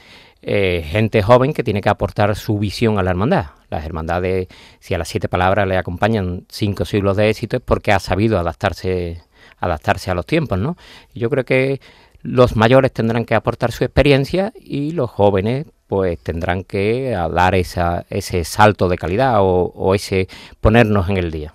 eh, 0.48 0.84
gente 0.86 1.24
joven 1.24 1.52
que 1.52 1.64
tiene 1.64 1.80
que 1.80 1.88
aportar 1.88 2.36
su 2.36 2.56
visión 2.60 3.00
a 3.00 3.02
la 3.02 3.10
hermandad. 3.10 3.46
Las 3.68 3.84
hermandades, 3.84 4.46
si 4.78 4.94
a 4.94 4.98
las 4.98 5.08
siete 5.08 5.28
palabras 5.28 5.66
le 5.66 5.76
acompañan 5.76 6.46
cinco 6.48 6.84
siglos 6.84 7.16
de 7.16 7.28
éxito, 7.28 7.56
es 7.56 7.62
porque 7.64 7.90
ha 7.90 7.98
sabido 7.98 8.38
adaptarse, 8.38 9.22
adaptarse 9.58 10.12
a 10.12 10.14
los 10.14 10.24
tiempos, 10.24 10.56
¿no? 10.56 10.76
yo 11.14 11.28
creo 11.30 11.44
que 11.44 11.80
los 12.22 12.54
mayores 12.54 12.92
tendrán 12.92 13.24
que 13.24 13.34
aportar 13.34 13.72
su 13.72 13.82
experiencia 13.82 14.52
y 14.54 14.92
los 14.92 15.10
jóvenes 15.10 15.66
pues 15.88 16.16
tendrán 16.20 16.62
que 16.62 17.10
dar 17.10 17.56
esa, 17.56 18.06
ese 18.08 18.44
salto 18.44 18.88
de 18.88 18.98
calidad 18.98 19.40
o, 19.40 19.72
o 19.74 19.96
ese 19.96 20.28
ponernos 20.60 21.08
en 21.08 21.16
el 21.16 21.32
día. 21.32 21.52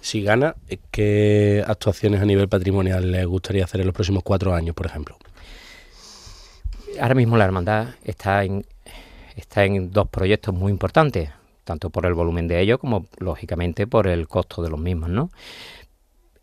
Si 0.00 0.22
gana, 0.22 0.56
¿qué 0.90 1.62
actuaciones 1.64 2.20
a 2.20 2.24
nivel 2.24 2.48
patrimonial 2.48 3.12
le 3.12 3.24
gustaría 3.26 3.64
hacer 3.64 3.80
en 3.80 3.86
los 3.86 3.94
próximos 3.94 4.24
cuatro 4.24 4.54
años, 4.54 4.74
por 4.74 4.86
ejemplo? 4.86 5.16
Ahora 6.98 7.14
mismo 7.14 7.36
la 7.36 7.44
hermandad 7.44 7.88
está 8.04 8.44
en, 8.44 8.64
está 9.36 9.64
en 9.64 9.90
dos 9.90 10.08
proyectos 10.08 10.54
muy 10.54 10.70
importantes, 10.72 11.30
tanto 11.64 11.90
por 11.90 12.06
el 12.06 12.14
volumen 12.14 12.48
de 12.48 12.60
ellos 12.60 12.78
como 12.78 13.06
lógicamente 13.18 13.86
por 13.86 14.06
el 14.06 14.28
costo 14.28 14.62
de 14.62 14.70
los 14.70 14.80
mismos, 14.80 15.10
¿no? 15.10 15.30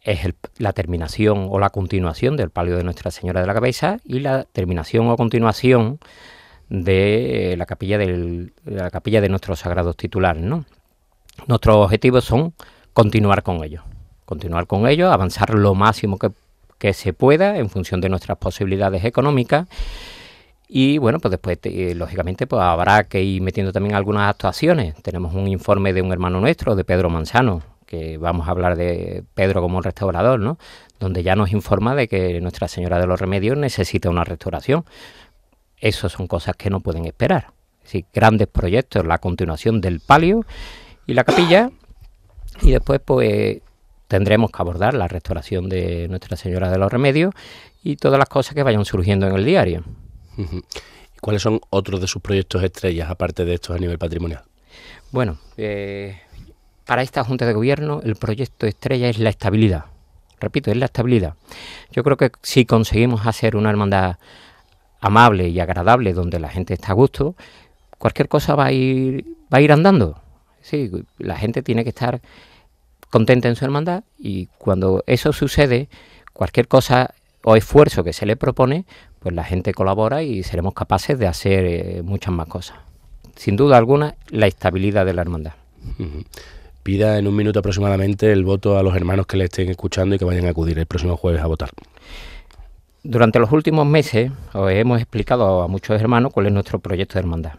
Es 0.01 0.19
la 0.57 0.71
terminación 0.71 1.47
o 1.49 1.59
la 1.59 1.69
continuación 1.69 2.37
del 2.37 2.49
palio 2.49 2.77
de 2.77 2.83
Nuestra 2.83 3.11
Señora 3.11 3.41
de 3.41 3.47
la 3.47 3.53
Cabeza 3.53 3.97
y 4.05 4.19
la 4.19 4.45
terminación 4.45 5.09
o 5.09 5.17
continuación 5.17 5.99
de 6.69 7.55
la 7.57 7.65
capilla 7.65 7.97
del, 7.97 8.53
la 8.63 8.89
capilla 8.89 9.19
de 9.19 9.29
nuestros 9.29 9.59
sagrados 9.59 9.97
titulares. 9.97 10.43
Nuestros 11.47 11.75
objetivos 11.75 12.23
son 12.23 12.53
continuar 12.93 13.43
con 13.43 13.63
ellos, 13.63 13.83
continuar 14.25 14.65
con 14.65 14.87
ellos, 14.87 15.11
avanzar 15.11 15.53
lo 15.53 15.75
máximo 15.75 16.17
que, 16.17 16.31
que 16.77 16.93
se 16.93 17.11
pueda 17.11 17.57
en 17.57 17.69
función 17.69 17.99
de 17.99 18.09
nuestras 18.09 18.37
posibilidades 18.37 19.03
económicas 19.03 19.67
y 20.67 20.97
bueno, 20.97 21.19
pues 21.19 21.31
después, 21.31 21.59
eh, 21.63 21.93
lógicamente, 21.95 22.45
pues 22.45 22.61
habrá 22.61 23.05
que 23.05 23.23
ir 23.23 23.41
metiendo 23.41 23.71
también 23.71 23.95
algunas 23.95 24.29
actuaciones. 24.29 24.95
Tenemos 25.01 25.33
un 25.33 25.47
informe 25.47 25.93
de 25.93 26.01
un 26.01 26.11
hermano 26.11 26.41
nuestro, 26.41 26.75
de 26.75 26.83
Pedro 26.83 27.09
Manzano, 27.09 27.61
que 27.85 28.17
vamos 28.17 28.47
a 28.47 28.51
hablar 28.51 28.75
de 28.75 29.23
Pedro 29.33 29.61
como 29.61 29.81
restaurador, 29.81 30.39
¿no? 30.39 30.57
donde 30.99 31.23
ya 31.23 31.35
nos 31.35 31.51
informa 31.51 31.95
de 31.95 32.07
que 32.07 32.41
Nuestra 32.41 32.67
Señora 32.67 32.99
de 32.99 33.07
los 33.07 33.19
Remedios 33.19 33.57
necesita 33.57 34.09
una 34.09 34.23
restauración. 34.23 34.83
Eso 35.77 36.09
son 36.09 36.27
cosas 36.27 36.55
que 36.55 36.69
no 36.69 36.81
pueden 36.81 37.05
esperar. 37.05 37.51
Es 37.89 38.03
grandes 38.13 38.47
proyectos, 38.47 39.05
la 39.05 39.19
continuación 39.19 39.79
del 39.79 40.01
palio 40.01 40.45
y 41.05 41.13
la 41.13 41.23
capilla, 41.23 41.71
y 42.61 42.71
después 42.71 42.99
pues 43.03 43.59
tendremos 44.07 44.51
que 44.51 44.61
abordar 44.61 44.93
la 44.93 45.07
restauración 45.07 45.69
de 45.69 46.07
Nuestra 46.09 46.35
Señora 46.35 46.69
de 46.71 46.77
los 46.77 46.91
Remedios 46.91 47.33
y 47.83 47.95
todas 47.95 48.19
las 48.19 48.27
cosas 48.27 48.55
que 48.55 48.63
vayan 48.63 48.83
surgiendo 48.83 49.27
en 49.27 49.35
el 49.35 49.45
diario. 49.45 49.83
¿Cuáles 51.21 51.41
son 51.41 51.59
otros 51.69 51.99
de 51.99 52.07
sus 52.07 52.21
proyectos 52.21 52.63
estrellas, 52.63 53.09
aparte 53.09 53.45
de 53.45 53.55
estos 53.55 53.75
a 53.75 53.79
nivel 53.79 53.97
patrimonial? 53.97 54.43
Bueno, 55.11 55.37
eh, 55.57 56.19
para 56.85 57.01
esta 57.01 57.23
Junta 57.23 57.45
de 57.45 57.53
Gobierno 57.53 58.01
el 58.03 58.15
proyecto 58.15 58.65
estrella 58.65 59.09
es 59.09 59.19
la 59.19 59.29
estabilidad. 59.29 59.85
Repito, 60.39 60.69
es 60.69 60.77
la 60.77 60.85
estabilidad. 60.85 61.33
Yo 61.91 62.03
creo 62.03 62.17
que 62.17 62.31
si 62.43 62.65
conseguimos 62.65 63.25
hacer 63.25 63.55
una 63.55 63.69
hermandad 63.69 64.17
amable 64.99 65.49
y 65.49 65.59
agradable 65.59 66.13
donde 66.13 66.39
la 66.39 66.49
gente 66.49 66.73
está 66.73 66.91
a 66.91 66.95
gusto, 66.95 67.35
cualquier 67.97 68.27
cosa 68.27 68.55
va 68.55 68.65
a 68.65 68.71
ir, 68.71 69.25
va 69.51 69.57
a 69.57 69.61
ir 69.61 69.71
andando. 69.71 70.21
Sí, 70.61 70.91
la 71.17 71.37
gente 71.37 71.63
tiene 71.63 71.83
que 71.83 71.89
estar 71.89 72.21
contenta 73.09 73.47
en 73.47 73.55
su 73.55 73.65
hermandad 73.65 74.03
y 74.17 74.47
cuando 74.57 75.03
eso 75.07 75.33
sucede, 75.33 75.89
cualquier 76.33 76.67
cosa 76.67 77.13
o 77.43 77.55
esfuerzo 77.55 78.03
que 78.03 78.13
se 78.13 78.25
le 78.25 78.35
propone, 78.35 78.85
pues 79.27 79.35
la 79.35 79.43
gente 79.43 79.73
colabora 79.73 80.23
y 80.23 80.41
seremos 80.41 80.73
capaces 80.73 81.19
de 81.19 81.27
hacer 81.27 81.65
eh, 81.65 82.01
muchas 82.01 82.33
más 82.33 82.47
cosas. 82.47 82.77
Sin 83.35 83.57
duda 83.57 83.75
alguna, 83.75 84.15
la 84.29 84.47
estabilidad 84.47 85.05
de 85.05 85.13
la 85.13 85.21
hermandad. 85.21 85.51
Pida 86.81 87.19
en 87.19 87.27
un 87.27 87.35
minuto 87.35 87.59
aproximadamente 87.59 88.31
el 88.31 88.45
voto 88.45 88.77
a 88.77 88.83
los 88.83 88.95
hermanos 88.95 89.27
que 89.27 89.35
le 89.35 89.43
estén 89.43 89.67
escuchando 89.67 90.15
y 90.15 90.17
que 90.17 90.23
vayan 90.23 90.45
a 90.45 90.51
acudir 90.51 90.79
el 90.79 90.85
próximo 90.85 91.17
jueves 91.17 91.41
a 91.41 91.47
votar. 91.47 91.71
Durante 93.03 93.37
los 93.39 93.51
últimos 93.51 93.85
meses 93.85 94.31
os 94.53 94.71
hemos 94.71 95.01
explicado 95.01 95.61
a 95.61 95.67
muchos 95.67 95.99
hermanos 95.99 96.31
cuál 96.31 96.45
es 96.45 96.53
nuestro 96.53 96.79
proyecto 96.79 97.15
de 97.15 97.19
hermandad. 97.19 97.55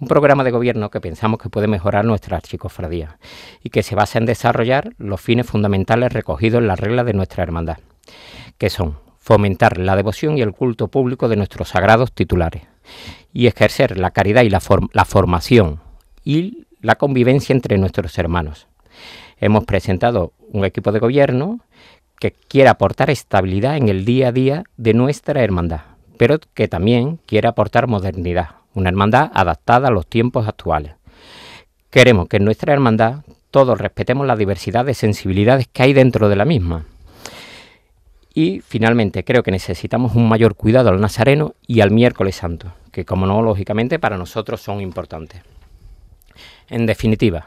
Un 0.00 0.08
programa 0.08 0.42
de 0.42 0.50
gobierno 0.50 0.90
que 0.90 1.00
pensamos 1.00 1.38
que 1.38 1.48
puede 1.48 1.68
mejorar 1.68 2.04
nuestra 2.06 2.38
archicofradía 2.38 3.20
y 3.62 3.70
que 3.70 3.84
se 3.84 3.94
basa 3.94 4.18
en 4.18 4.26
desarrollar 4.26 4.94
los 4.98 5.20
fines 5.20 5.46
fundamentales 5.46 6.12
recogidos 6.12 6.60
en 6.60 6.66
las 6.66 6.80
reglas 6.80 7.06
de 7.06 7.12
nuestra 7.12 7.44
hermandad, 7.44 7.78
que 8.58 8.68
son 8.68 9.06
fomentar 9.28 9.76
la 9.76 9.94
devoción 9.94 10.38
y 10.38 10.40
el 10.40 10.54
culto 10.54 10.88
público 10.88 11.28
de 11.28 11.36
nuestros 11.36 11.68
sagrados 11.68 12.12
titulares 12.12 12.62
y 13.30 13.46
ejercer 13.46 13.98
la 13.98 14.10
caridad 14.10 14.40
y 14.42 14.48
la, 14.48 14.60
formación 15.04 15.80
y 16.24 16.64
la 16.80 16.94
convivencia 16.94 17.52
entre 17.52 17.76
nuestros 17.76 18.16
hermanos. 18.16 18.68
Hemos 19.38 19.64
presentado 19.64 20.32
un 20.50 20.64
equipo 20.64 20.92
de 20.92 21.00
gobierno 21.00 21.60
que 22.18 22.32
quiere 22.32 22.70
aportar 22.70 23.10
estabilidad 23.10 23.76
en 23.76 23.90
el 23.90 24.06
día 24.06 24.28
a 24.28 24.32
día 24.32 24.64
de 24.78 24.94
nuestra 24.94 25.44
hermandad, 25.44 25.82
pero 26.16 26.38
que 26.54 26.66
también 26.66 27.20
quiere 27.26 27.48
aportar 27.48 27.86
modernidad, 27.86 28.52
una 28.72 28.88
hermandad 28.88 29.30
adaptada 29.34 29.88
a 29.88 29.92
los 29.92 30.06
tiempos 30.06 30.48
actuales. 30.48 30.94
Queremos 31.90 32.28
que 32.28 32.38
en 32.38 32.46
nuestra 32.46 32.72
hermandad 32.72 33.24
todos 33.50 33.78
respetemos 33.78 34.26
la 34.26 34.36
diversidad 34.36 34.86
de 34.86 34.94
sensibilidades 34.94 35.68
que 35.70 35.82
hay 35.82 35.92
dentro 35.92 36.30
de 36.30 36.36
la 36.36 36.46
misma 36.46 36.86
y 38.38 38.60
finalmente 38.60 39.24
creo 39.24 39.42
que 39.42 39.50
necesitamos 39.50 40.14
un 40.14 40.28
mayor 40.28 40.54
cuidado 40.54 40.90
al 40.90 41.00
Nazareno 41.00 41.56
y 41.66 41.80
al 41.80 41.90
miércoles 41.90 42.36
santo, 42.36 42.72
que 42.92 43.04
como 43.04 43.26
no, 43.26 43.42
lógicamente 43.42 43.98
para 43.98 44.16
nosotros 44.16 44.60
son 44.60 44.80
importantes. 44.80 45.42
En 46.68 46.86
definitiva, 46.86 47.46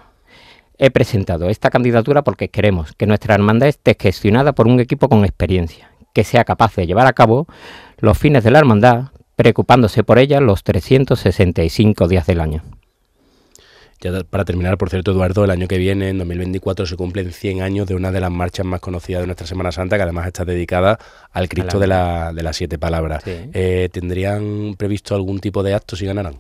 he 0.78 0.92
presentado 0.92 1.48
esta 1.48 1.70
candidatura 1.70 2.24
porque 2.24 2.50
queremos 2.50 2.92
que 2.92 3.08
nuestra 3.08 3.36
hermandad 3.36 3.70
esté 3.70 3.96
gestionada 3.98 4.52
por 4.52 4.68
un 4.68 4.82
equipo 4.82 5.08
con 5.08 5.24
experiencia, 5.24 5.92
que 6.14 6.26
sea 6.26 6.44
capaz 6.44 6.76
de 6.76 6.86
llevar 6.86 7.08
a 7.08 7.14
cabo 7.14 7.48
los 8.00 8.18
fines 8.18 8.44
de 8.44 8.52
la 8.52 8.60
hermandad, 8.60 9.12
preocupándose 9.38 10.04
por 10.04 10.20
ella 10.20 10.42
los 10.42 10.66
365 10.66 12.10
días 12.10 12.28
del 12.28 12.42
año. 12.42 12.64
Ya 14.02 14.24
para 14.24 14.46
terminar, 14.46 14.80
por 14.80 14.90
cierto, 14.90 15.12
Eduardo, 15.12 15.44
el 15.44 15.52
año 15.52 15.68
que 15.68 15.78
viene, 15.78 16.10
en 16.10 16.18
2024, 16.18 16.88
se 16.88 16.96
cumplen 16.96 17.32
100 17.32 17.62
años 17.62 17.86
de 17.86 17.94
una 17.94 18.12
de 18.12 18.20
las 18.20 18.32
marchas 18.32 18.66
más 18.66 18.80
conocidas 18.80 19.22
de 19.22 19.28
nuestra 19.28 19.46
Semana 19.46 19.72
Santa, 19.72 19.96
que 19.96 20.02
además 20.02 20.26
está 20.26 20.44
dedicada 20.44 20.98
al 21.32 21.48
Cristo 21.48 21.78
de, 21.78 21.86
la, 21.86 22.34
de 22.34 22.42
las 22.42 22.58
Siete 22.58 22.80
Palabras. 22.80 23.24
Eh, 23.28 23.90
¿Tendrían 23.92 24.74
previsto 24.76 25.14
algún 25.14 25.40
tipo 25.40 25.62
de 25.62 25.76
acto 25.76 25.96
si 25.96 26.08
ganaran? 26.08 26.34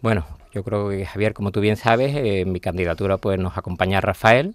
Bueno, 0.00 0.26
yo 0.54 0.62
creo 0.62 0.90
que 0.90 1.04
Javier, 1.06 1.34
como 1.34 1.50
tú 1.50 1.60
bien 1.60 1.76
sabes, 1.76 2.14
eh, 2.14 2.42
en 2.42 2.52
mi 2.52 2.60
candidatura 2.60 3.16
pues 3.16 3.36
nos 3.36 3.58
acompaña 3.58 4.00
Rafael. 4.00 4.54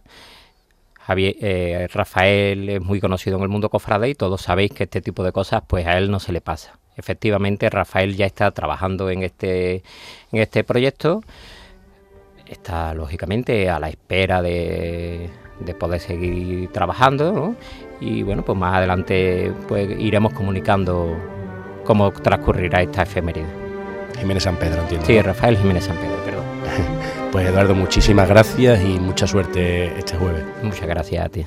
Javier, 1.02 1.36
eh, 1.42 1.90
Rafael 1.92 2.70
es 2.70 2.82
muy 2.82 3.02
conocido 3.02 3.36
en 3.36 3.44
el 3.44 3.50
mundo 3.50 3.68
cofrade 3.68 4.08
y 4.08 4.16
todos 4.16 4.42
sabéis 4.42 4.72
que 4.72 4.86
este 4.86 5.02
tipo 5.02 5.26
de 5.26 5.34
cosas 5.34 5.64
pues 5.68 5.86
a 5.86 5.98
él 5.98 6.10
no 6.10 6.22
se 6.22 6.32
le 6.32 6.40
pasa. 6.40 6.80
Efectivamente, 6.96 7.70
Rafael 7.70 8.16
ya 8.16 8.26
está 8.26 8.52
trabajando 8.52 9.10
en 9.10 9.24
este, 9.24 9.84
en 10.32 10.40
este 10.40 10.64
proyecto 10.64 11.24
está 12.54 12.94
lógicamente 12.94 13.70
a 13.70 13.80
la 13.80 13.90
espera 13.90 14.42
de, 14.42 15.30
poder 15.80 16.00
seguir 16.00 16.70
trabajando 16.72 17.56
y 18.02 18.22
bueno 18.24 18.44
pues 18.44 18.58
más 18.58 18.76
adelante 18.76 19.54
pues 19.68 19.90
iremos 19.98 20.34
comunicando 20.34 21.16
cómo 21.86 22.12
transcurrirá 22.12 22.82
esta 22.82 23.04
efeméride. 23.04 23.46
Jiménez 24.20 24.44
San 24.44 24.58
Pedro, 24.58 24.82
entiendo. 24.82 25.06
Sí, 25.06 25.22
Rafael 25.22 25.58
Jiménez 25.58 25.86
San 25.86 25.98
Pedro, 25.98 26.18
perdón. 26.24 26.46
pues 27.32 27.48
Eduardo, 27.48 27.76
muchísimas 27.76 28.30
gracias 28.30 28.82
y 28.82 29.00
mucha 29.00 29.28
suerte 29.28 29.98
este 29.98 30.18
jueves. 30.18 30.44
Muchas 30.62 30.88
gracias 30.88 31.26
a 31.26 31.30
ti. 31.30 31.46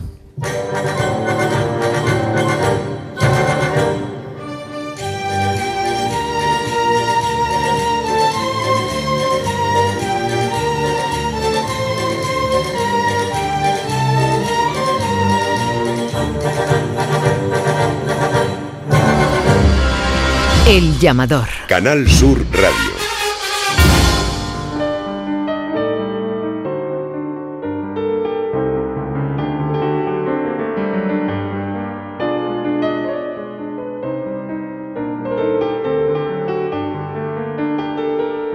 El 20.69 20.99
llamador. 20.99 21.47
Canal 21.69 22.09
Sur 22.09 22.45
Radio. 22.51 22.73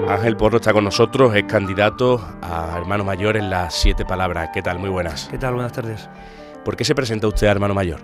Ángel 0.10 0.36
Porro 0.36 0.58
está 0.58 0.74
con 0.74 0.84
nosotros, 0.84 1.34
es 1.34 1.46
candidato 1.46 2.22
a 2.42 2.76
hermano 2.78 3.06
mayor 3.06 3.38
en 3.38 3.50
las 3.50 3.74
siete 3.74 4.04
palabras. 4.04 4.50
¿Qué 4.54 4.62
tal? 4.62 4.80
Muy 4.80 4.90
buenas. 4.90 5.30
¿Qué 5.32 5.38
tal? 5.38 5.54
Buenas 5.54 5.72
tardes. 5.72 6.10
¿Por 6.66 6.76
qué 6.76 6.84
se 6.84 6.94
presenta 6.94 7.30
usted 7.30 7.48
a 7.48 7.52
hermano 7.52 7.74
mayor? 7.74 8.02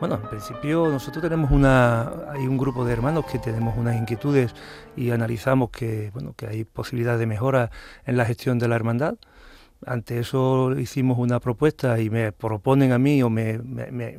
Bueno, 0.00 0.14
en 0.14 0.28
principio 0.28 0.86
nosotros 0.86 1.20
tenemos 1.20 1.50
una, 1.50 2.30
hay 2.30 2.46
un 2.46 2.56
grupo 2.56 2.84
de 2.84 2.92
hermanos 2.92 3.26
que 3.26 3.40
tenemos 3.40 3.76
unas 3.76 3.96
inquietudes 3.96 4.54
y 4.96 5.10
analizamos 5.10 5.70
que, 5.70 6.10
bueno, 6.14 6.34
que 6.36 6.46
hay 6.46 6.64
posibilidades 6.64 7.18
de 7.18 7.26
mejora 7.26 7.72
en 8.06 8.16
la 8.16 8.24
gestión 8.24 8.60
de 8.60 8.68
la 8.68 8.76
hermandad. 8.76 9.16
Ante 9.84 10.20
eso 10.20 10.78
hicimos 10.78 11.18
una 11.18 11.40
propuesta 11.40 11.98
y 11.98 12.10
me 12.10 12.30
proponen 12.30 12.92
a 12.92 12.98
mí 12.98 13.22
o 13.24 13.30
me, 13.30 13.60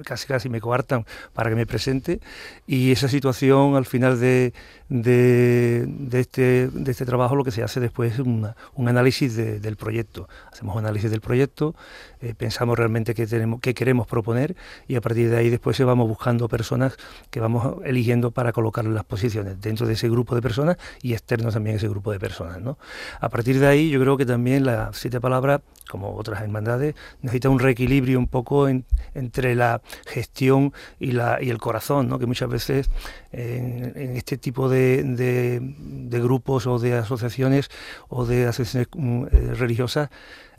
casi 0.03 0.27
casi 0.27 0.49
me 0.49 0.59
coartan 0.59 1.05
para 1.33 1.49
que 1.49 1.55
me 1.55 1.65
presente 1.65 2.19
y 2.67 2.91
esa 2.91 3.07
situación 3.07 3.75
al 3.75 3.85
final 3.85 4.19
de, 4.19 4.53
de, 4.89 5.87
este, 6.13 6.67
de 6.67 6.91
este 6.91 7.05
trabajo 7.05 7.35
lo 7.35 7.43
que 7.43 7.51
se 7.51 7.63
hace 7.63 7.79
después 7.79 8.13
es 8.13 8.19
un 8.19 8.53
análisis 8.87 9.35
del 9.35 9.75
proyecto. 9.75 10.27
Hacemos 10.51 10.75
un 10.75 10.79
análisis 10.83 11.11
del 11.11 11.21
proyecto, 11.21 11.75
eh, 12.21 12.33
pensamos 12.35 12.77
realmente 12.77 13.13
qué, 13.13 13.27
tenemos, 13.27 13.61
qué 13.61 13.73
queremos 13.73 14.07
proponer 14.07 14.55
y 14.87 14.95
a 14.95 15.01
partir 15.01 15.29
de 15.29 15.37
ahí 15.37 15.49
después 15.49 15.77
se 15.77 15.83
vamos 15.83 16.07
buscando 16.07 16.49
personas 16.49 16.97
que 17.29 17.39
vamos 17.39 17.77
eligiendo 17.85 18.31
para 18.31 18.51
colocar 18.51 18.85
en 18.85 18.93
las 18.93 19.05
posiciones 19.05 19.61
dentro 19.61 19.87
de 19.87 19.93
ese 19.93 20.09
grupo 20.09 20.35
de 20.35 20.41
personas 20.41 20.77
y 21.01 21.13
externos 21.13 21.53
también 21.53 21.77
ese 21.77 21.87
grupo 21.87 22.11
de 22.11 22.19
personas. 22.19 22.59
¿no? 22.61 22.77
A 23.21 23.29
partir 23.29 23.59
de 23.59 23.67
ahí 23.67 23.89
yo 23.89 24.01
creo 24.01 24.17
que 24.17 24.25
también 24.25 24.65
las 24.65 24.97
siete 24.97 25.21
palabras 25.21 25.61
como 25.89 26.15
otras 26.15 26.41
hermandades, 26.41 26.95
necesita 27.21 27.49
un 27.49 27.59
reequilibrio 27.59 28.19
un 28.19 28.27
poco 28.27 28.69
entre 28.69 29.55
la 29.55 29.81
gestión 30.05 30.71
y, 30.99 31.11
la, 31.11 31.39
y 31.41 31.49
el 31.49 31.57
corazón, 31.57 32.07
¿no? 32.07 32.19
que 32.19 32.27
muchas 32.27 32.47
veces 32.47 32.89
en, 33.31 34.15
este 34.15 34.37
tipo 34.37 34.69
de, 34.69 34.78
de, 35.03 36.19
grupos 36.21 36.67
o 36.67 36.79
de 36.79 36.93
asociaciones 36.93 37.69
o 38.07 38.25
de 38.25 38.47
asociaciones 38.47 38.89
mm, 38.93 39.25
eh, 39.25 39.53
religiosas, 39.55 40.09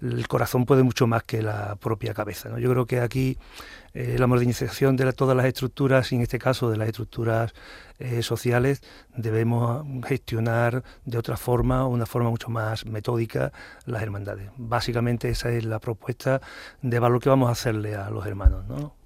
el 0.00 0.26
corazón 0.28 0.64
puede 0.64 0.82
mucho 0.82 1.06
más 1.06 1.22
que 1.24 1.42
la 1.42 1.76
propia 1.76 2.14
cabeza. 2.14 2.48
¿no? 2.48 2.58
Yo 2.58 2.70
creo 2.70 2.86
que 2.86 3.00
aquí 3.00 3.38
eh, 3.92 4.16
la 4.18 4.26
modernización 4.26 4.96
de 4.96 5.12
todas 5.12 5.36
las 5.36 5.46
estructuras, 5.46 6.12
y 6.12 6.16
en 6.16 6.22
este 6.22 6.38
caso 6.38 6.70
de 6.70 6.76
las 6.76 6.88
estructuras 6.88 7.52
eh, 7.98 8.22
sociales, 8.22 8.82
debemos 9.16 9.84
gestionar 10.06 10.84
de 11.04 11.18
otra 11.18 11.36
forma, 11.36 11.86
una 11.86 12.06
forma 12.06 12.30
mucho 12.30 12.48
más 12.48 12.86
metódica, 12.86 13.52
las 13.84 14.02
hermandades. 14.02 14.50
Básicamente 14.56 15.28
esa 15.28 15.50
es 15.50 15.64
la 15.64 15.80
propuesta 15.80 16.40
de 16.82 16.98
valor 16.98 17.20
que 17.20 17.28
vamos 17.28 17.48
a 17.48 17.52
hacerle 17.52 17.94
a 17.96 18.10
los 18.10 18.24
hermanos. 18.26 18.66
¿no? 18.68 18.99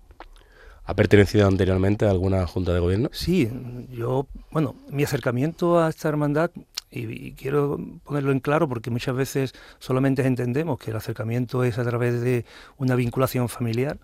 ¿Ha 0.87 0.95
pertenecido 0.95 1.47
anteriormente 1.47 2.05
a 2.05 2.11
alguna 2.11 2.47
junta 2.47 2.75
de 2.75 2.81
gobierno? 2.81 3.09
Sí, 3.13 3.49
yo, 3.91 4.27
bueno, 4.51 4.75
mi 4.91 5.03
acercamiento 5.03 5.79
a 5.79 5.89
esta 5.89 6.09
hermandad, 6.11 6.51
y, 6.91 7.33
quiero 7.33 7.81
ponerlo 8.05 8.33
en 8.33 8.41
claro 8.41 8.69
porque 8.69 8.91
muchas 8.91 9.17
veces 9.17 9.55
solamente 9.79 10.27
entendemos 10.27 10.79
que 10.79 10.91
el 10.91 10.97
acercamiento 10.97 11.65
es 11.65 11.79
a 11.79 11.85
través 11.85 12.21
de 12.21 12.45
una 12.77 12.95
vinculación 12.97 13.49
familiar, 13.49 13.99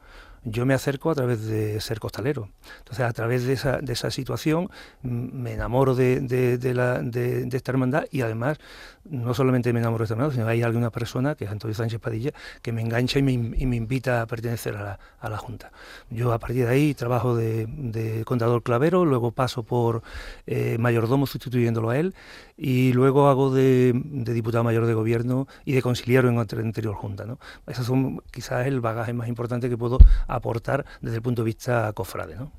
yo 0.45 0.65
me 0.65 0.75
acerco 0.75 1.11
a 1.11 1.15
través 1.15 1.45
de 1.47 1.81
ser 1.81 2.01
costalero. 2.01 2.49
Entonces, 2.79 3.05
a 3.05 3.13
través 3.13 3.45
de 3.45 3.53
esa, 3.53 3.79
de 3.79 3.93
esa 3.93 4.11
situación 4.11 4.71
me 5.03 5.53
enamoro 5.53 5.95
de, 5.95 6.21
de, 6.21 6.57
de, 6.59 7.57
esta 7.57 7.73
hermandad 7.73 8.05
y 8.11 8.23
además 8.23 8.59
no 9.05 9.35
solamente 9.35 9.73
me 9.73 9.81
enamoro 9.81 10.03
de 10.03 10.05
esta 10.05 10.15
hermandad, 10.15 10.35
sino 10.35 10.47
hay 10.49 10.63
alguna 10.63 10.91
persona, 10.91 11.35
que 11.35 11.45
es 11.45 11.51
Antonio 11.51 11.75
Sánchez 11.75 12.01
Padilla, 12.01 12.33
que 12.63 12.73
me 12.73 12.81
engancha 12.81 13.19
y 13.19 13.23
me, 13.23 13.33
y 13.33 13.67
me 13.67 13.77
invita 13.77 14.23
a 14.23 14.27
pertenecer 14.27 14.77
a 14.77 14.83
la, 14.83 14.99
a 15.19 15.29
la, 15.29 15.39
Junta. 15.41 15.73
Yo 16.11 16.33
a 16.33 16.39
partir 16.39 16.67
de 16.67 16.71
ahí 16.71 16.95
trabajo 16.95 17.35
de, 17.35 18.23
contador 18.25 18.63
clavero, 18.63 19.05
luego 19.05 19.33
paso 19.33 19.63
por 19.63 20.03
eh, 20.47 20.77
mayordomo 20.79 21.27
sustituyéndolo 21.27 21.91
a 21.91 21.99
él 21.99 22.15
y 22.63 22.93
luego 22.93 23.29
hago 23.29 23.51
de, 23.51 23.93
diputado 23.95 24.63
mayor 24.63 24.85
de 24.85 24.93
gobierno 24.93 25.49
y 25.65 25.73
de 25.73 25.81
conciliario 25.81 26.29
en 26.29 26.37
otra 26.37 26.61
anterior 26.61 26.95
Junta. 26.95 27.25
¿no? 27.25 27.39
Esos 27.67 27.87
son 27.87 28.23
quizás 28.31 28.67
el 28.67 28.83
bagaje 28.83 29.15
más 29.15 29.29
importante 29.29 29.71
que 29.71 29.79
puedo 29.79 29.97
aportar 30.29 30.85
desde 31.01 31.17
el 31.17 31.23
punto 31.23 31.41
de 31.41 31.47
vista 31.47 31.91
cofrade. 31.95 32.37
¿no? 32.37 32.53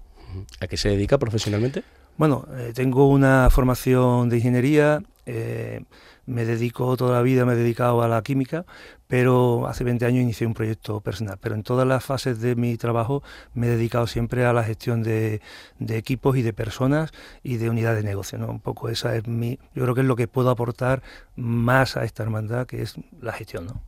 ¿A 0.60 0.66
qué 0.66 0.76
se 0.76 0.90
dedica 0.90 1.20
profesionalmente? 1.20 1.84
Bueno, 2.18 2.48
eh, 2.58 2.72
tengo 2.74 3.10
una 3.10 3.50
formación 3.52 4.28
de 4.30 4.38
ingeniería, 4.38 5.04
eh, 5.28 5.84
me 6.32 6.46
dedico 6.46 6.96
toda 6.96 7.18
la 7.18 7.22
vida, 7.22 7.46
me 7.46 7.54
he 7.54 7.56
dedicado 7.58 8.02
a 8.02 8.08
la 8.08 8.22
química, 8.22 8.66
pero 9.08 9.68
hace 9.68 9.84
20 9.84 10.06
años 10.06 10.22
inicié 10.24 10.48
un 10.48 10.54
proyecto 10.54 11.02
personal. 11.02 11.38
Pero 11.42 11.56
en 11.56 11.64
todas 11.64 11.86
las 11.86 12.04
fases 12.04 12.40
de 12.40 12.56
mi 12.56 12.78
trabajo 12.78 13.22
me 13.54 13.68
he 13.68 13.70
dedicado 13.70 14.08
siempre 14.08 14.46
a 14.46 14.54
la 14.54 14.64
gestión 14.64 15.04
de, 15.04 15.42
equipos 15.90 16.38
y 16.38 16.42
de 16.42 16.54
personas 16.54 17.12
y 17.44 17.58
de 17.58 17.70
unidades 17.70 18.04
de 18.04 18.10
negocio. 18.10 18.38
¿no? 18.38 18.48
Un 18.48 18.62
poco 18.62 18.88
esa 18.88 19.16
es 19.16 19.28
mi, 19.28 19.60
yo 19.76 19.84
creo 19.84 19.94
que 19.94 20.02
es 20.02 20.08
lo 20.08 20.16
que 20.16 20.30
puedo 20.30 20.50
aportar 20.50 21.04
más 21.36 21.98
a 21.98 22.06
esta 22.06 22.24
hermandad, 22.24 22.66
que 22.66 22.82
es 22.82 22.96
la 23.20 23.34
gestión. 23.34 23.66
¿no? 23.66 23.82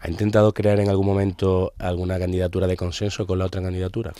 ¿Ha 0.00 0.10
intentado 0.10 0.52
crear 0.52 0.80
en 0.80 0.88
algún 0.88 1.06
momento 1.06 1.72
alguna 1.78 2.18
candidatura 2.18 2.66
de 2.66 2.76
consenso 2.76 3.24
con 3.24 3.38
la 3.38 3.46
otra 3.46 3.62
candidatura? 3.62 4.12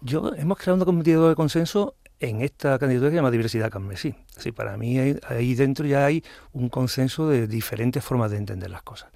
Yo 0.00 0.32
hemos 0.34 0.56
creado 0.56 0.76
una 0.76 0.86
candidatura 0.86 1.28
de 1.28 1.36
consenso 1.36 1.94
en 2.20 2.42
esta 2.42 2.78
candidatura 2.78 3.10
que 3.10 3.12
se 3.12 3.16
llama 3.16 3.30
Diversidad 3.30 3.70
Carmesí. 3.70 4.14
Así, 4.36 4.52
para 4.52 4.76
mí 4.76 4.98
ahí, 4.98 5.54
dentro 5.54 5.86
ya 5.86 6.04
hay 6.04 6.24
un 6.52 6.68
consenso 6.68 7.28
de 7.28 7.46
diferentes 7.46 8.04
formas 8.04 8.30
de 8.30 8.38
entender 8.38 8.70
las 8.70 8.82
cosas. 8.82 9.10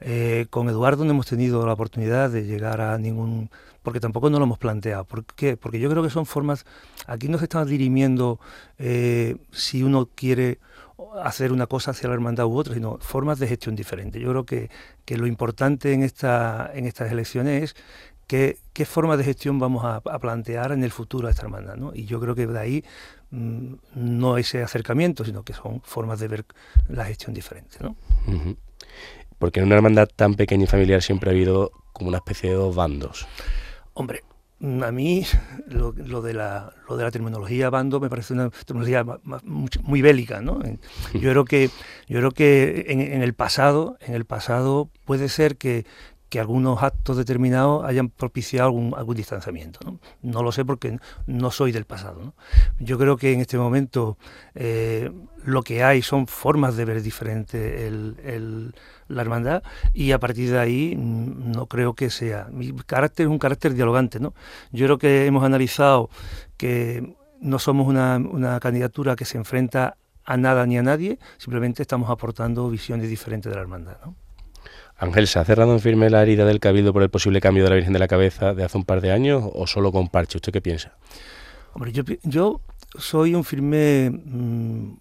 Eh, 0.00 0.46
con 0.50 0.68
Eduardo 0.68 1.04
no 1.04 1.12
hemos 1.12 1.26
tenido 1.26 1.64
la 1.66 1.72
oportunidad 1.72 2.30
de 2.30 2.44
llegar 2.44 2.80
a 2.82 2.98
ningún... 2.98 3.50
porque 3.82 4.00
tampoco 4.00 4.28
no 4.28 4.38
lo 4.38 4.44
hemos 4.44 4.58
planteado. 4.58 5.04
¿Por 5.04 5.24
qué? 5.24 5.56
Porque 5.56 5.80
yo 5.80 5.88
creo 5.88 6.02
que 6.02 6.10
son 6.10 6.26
formas... 6.26 6.66
Aquí 7.06 7.28
no 7.28 7.38
se 7.38 7.44
está 7.44 7.64
dirimiendo 7.64 8.38
eh, 8.78 9.36
si 9.52 9.82
uno 9.82 10.08
quiere 10.14 10.58
hacer 11.22 11.52
una 11.52 11.66
cosa 11.66 11.92
hacia 11.92 12.08
la 12.08 12.14
hermandad 12.14 12.46
u 12.46 12.56
otra, 12.56 12.74
sino 12.74 12.98
formas 12.98 13.38
de 13.38 13.48
gestión 13.48 13.74
diferentes. 13.74 14.20
Yo 14.20 14.30
creo 14.30 14.44
que, 14.44 14.70
que 15.04 15.16
lo 15.16 15.26
importante 15.26 15.92
en, 15.92 16.02
esta, 16.02 16.70
en 16.74 16.86
estas 16.86 17.10
elecciones 17.10 17.62
es 17.62 17.76
qué, 18.26 18.58
qué 18.72 18.84
forma 18.84 19.16
de 19.16 19.24
gestión 19.24 19.58
vamos 19.58 19.84
a, 19.84 20.00
plantear 20.18 20.72
en 20.72 20.84
el 20.84 20.90
futuro 20.90 21.28
a 21.28 21.30
esta 21.30 21.42
hermandad. 21.42 21.76
¿no? 21.76 21.92
Y 21.94 22.04
yo 22.06 22.20
creo 22.20 22.34
que 22.34 22.46
de 22.46 22.58
ahí 22.58 22.84
mm, 23.30 23.74
no 23.94 24.38
ese 24.38 24.62
acercamiento, 24.62 25.24
sino 25.24 25.42
que 25.42 25.52
son 25.52 25.80
formas 25.82 26.20
de 26.20 26.28
ver 26.28 26.44
la 26.88 27.04
gestión 27.04 27.34
diferente. 27.34 27.78
¿no? 27.80 27.96
Porque 29.38 29.60
en 29.60 29.66
una 29.66 29.76
hermandad 29.76 30.08
tan 30.14 30.34
pequeña 30.34 30.64
y 30.64 30.66
familiar 30.66 31.02
siempre 31.02 31.30
ha 31.30 31.32
habido 31.32 31.72
como 31.92 32.08
una 32.08 32.18
especie 32.18 32.50
de 32.50 32.56
dos 32.56 32.74
bandos. 32.74 33.26
Hombre, 33.94 34.24
a 34.60 34.90
mí 34.90 35.24
lo, 35.68 35.92
de 35.92 36.34
la, 36.34 36.72
lo 36.88 36.96
de 36.96 37.04
la 37.04 37.10
terminología 37.10 37.70
bando 37.70 38.00
me 38.00 38.10
parece 38.10 38.32
una 38.32 38.50
terminología 38.50 39.04
muy, 39.82 40.02
bélica, 40.02 40.40
¿no? 40.40 40.60
Yo 41.14 41.30
creo 41.30 41.44
que 41.44 41.70
yo 42.08 42.18
creo 42.18 42.30
que 42.30 42.86
en, 42.88 43.00
en, 43.00 43.22
el 43.22 43.34
pasado, 43.34 43.96
en 44.00 44.14
el 44.14 44.24
pasado 44.24 44.90
puede 45.04 45.28
ser 45.28 45.56
que, 45.56 45.84
que 46.28 46.40
algunos 46.40 46.82
actos 46.82 47.16
determinados 47.16 47.84
hayan 47.84 48.08
propiciado 48.08 48.68
algún, 48.68 49.14
distanciamiento. 49.14 49.80
¿no? 49.84 50.00
¿no? 50.22 50.42
lo 50.42 50.52
sé 50.52 50.64
porque 50.64 50.98
no 51.26 51.50
soy 51.50 51.72
del 51.72 51.84
pasado. 51.84 52.20
¿no? 52.22 52.34
Yo 52.80 52.98
creo 52.98 53.16
que 53.16 53.32
en 53.32 53.40
este 53.40 53.58
momento 53.58 54.18
eh, 54.54 55.10
lo 55.44 55.62
que 55.62 55.84
hay 55.84 56.02
son 56.02 56.26
formas 56.26 56.76
de 56.76 56.84
ver 56.84 57.02
diferente 57.02 57.90
la 59.08 59.22
hermandad 59.22 59.62
y 59.94 60.12
a 60.12 60.18
partir 60.18 60.50
de 60.50 60.58
ahí 60.58 60.96
mm, 60.96 61.52
no 61.52 61.66
creo 61.66 61.94
que 61.94 62.10
sea. 62.10 62.48
Mi 62.50 62.72
carácter 62.72 63.26
es 63.26 63.30
un 63.30 63.38
carácter 63.38 63.74
dialogante. 63.74 64.18
¿no? 64.18 64.34
Yo 64.72 64.86
creo 64.86 64.98
que 64.98 65.26
hemos 65.26 65.44
analizado 65.44 66.10
que 66.56 67.16
no 67.40 67.58
somos 67.58 67.86
una, 67.86 68.16
una 68.16 68.58
candidatura 68.58 69.14
que 69.14 69.24
se 69.24 69.38
enfrenta 69.38 69.96
a 70.24 70.36
nada 70.36 70.66
ni 70.66 70.76
a 70.76 70.82
nadie, 70.82 71.20
simplemente 71.38 71.82
estamos 71.82 72.10
aportando 72.10 72.68
visiones 72.68 73.08
diferentes 73.08 73.48
de 73.48 73.54
la 73.54 73.62
hermandad. 73.62 73.98
¿no? 74.04 74.16
Ángel, 74.98 75.26
¿se 75.26 75.38
ha 75.38 75.44
cerrado 75.44 75.72
en 75.72 75.80
firme 75.80 76.08
la 76.08 76.22
herida 76.22 76.46
del 76.46 76.58
Cabildo 76.58 76.92
por 76.92 77.02
el 77.02 77.10
posible 77.10 77.40
cambio 77.40 77.64
de 77.64 77.70
la 77.70 77.76
Virgen 77.76 77.92
de 77.92 77.98
la 77.98 78.08
Cabeza 78.08 78.54
de 78.54 78.64
hace 78.64 78.78
un 78.78 78.84
par 78.84 79.02
de 79.02 79.12
años 79.12 79.44
o 79.52 79.66
solo 79.66 79.92
con 79.92 80.08
parche? 80.08 80.38
¿Usted 80.38 80.52
qué 80.52 80.62
piensa? 80.62 80.96
Hombre, 81.74 81.92
yo, 81.92 82.60
soy 82.98 83.34
un 83.34 83.44
firme... 83.44 84.10
Mm, 84.10 84.94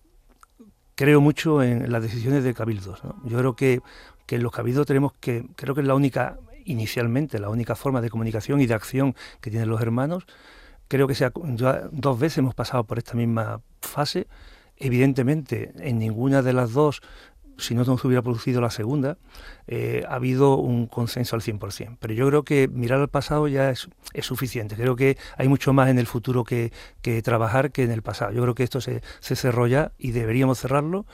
creo 0.95 1.21
mucho 1.21 1.63
en 1.63 1.89
las 1.91 2.01
decisiones 2.01 2.43
de 2.43 2.53
cabildos. 2.53 3.01
Yo 3.23 3.37
creo 3.37 3.55
que, 3.55 3.81
que 4.25 4.35
en 4.35 4.43
los 4.43 4.51
cabildos 4.51 4.85
tenemos 4.85 5.13
que... 5.13 5.45
Creo 5.55 5.73
que 5.73 5.81
es 5.81 5.87
la 5.87 5.95
única, 5.95 6.37
inicialmente, 6.65 7.39
la 7.39 7.49
única 7.49 7.75
forma 7.75 8.01
de 8.01 8.09
comunicación 8.09 8.59
y 8.59 8.65
de 8.65 8.73
acción 8.73 9.15
que 9.39 9.49
tienen 9.49 9.69
los 9.69 9.81
hermanos. 9.81 10.25
Creo 10.89 11.07
que 11.07 11.15
sea, 11.15 11.31
dos 11.33 12.19
veces 12.19 12.39
hemos 12.39 12.53
pasado 12.53 12.83
por 12.83 12.97
esta 12.97 13.13
misma 13.13 13.61
fase. 13.79 14.27
Evidentemente, 14.75 15.71
en 15.79 15.99
ninguna 15.99 16.41
de 16.41 16.51
las 16.51 16.73
dos 16.73 17.01
si 17.57 17.75
no 17.75 17.85
se 17.85 17.91
hubiera 18.07 18.21
producido 18.21 18.61
la 18.61 18.69
segunda, 18.69 19.17
eh, 19.67 20.03
ha 20.07 20.15
habido 20.15 20.57
un 20.57 20.87
consenso 20.87 21.35
al 21.35 21.41
100%. 21.41 21.97
Pero 21.99 22.13
yo 22.13 22.27
creo 22.27 22.43
que 22.43 22.67
mirar 22.67 22.99
al 22.99 23.09
pasado 23.09 23.47
ya 23.47 23.69
es, 23.69 23.87
suficiente. 24.21 24.75
Creo 24.75 24.95
que 24.95 25.17
hay 25.37 25.47
mucho 25.47 25.73
más 25.73 25.89
en 25.89 25.99
el 25.99 26.07
futuro 26.07 26.43
que, 26.43 26.71
trabajar 27.23 27.71
que 27.71 27.83
en 27.83 27.91
el 27.91 28.01
pasado. 28.01 28.31
Yo 28.31 28.41
creo 28.41 28.55
que 28.55 28.63
esto 28.63 28.81
se, 28.81 29.01
se 29.19 29.35
cerró 29.35 29.67
ya 29.67 29.91
y 29.97 30.11
deberíamos 30.11 30.59
cerrarlo 30.59 31.05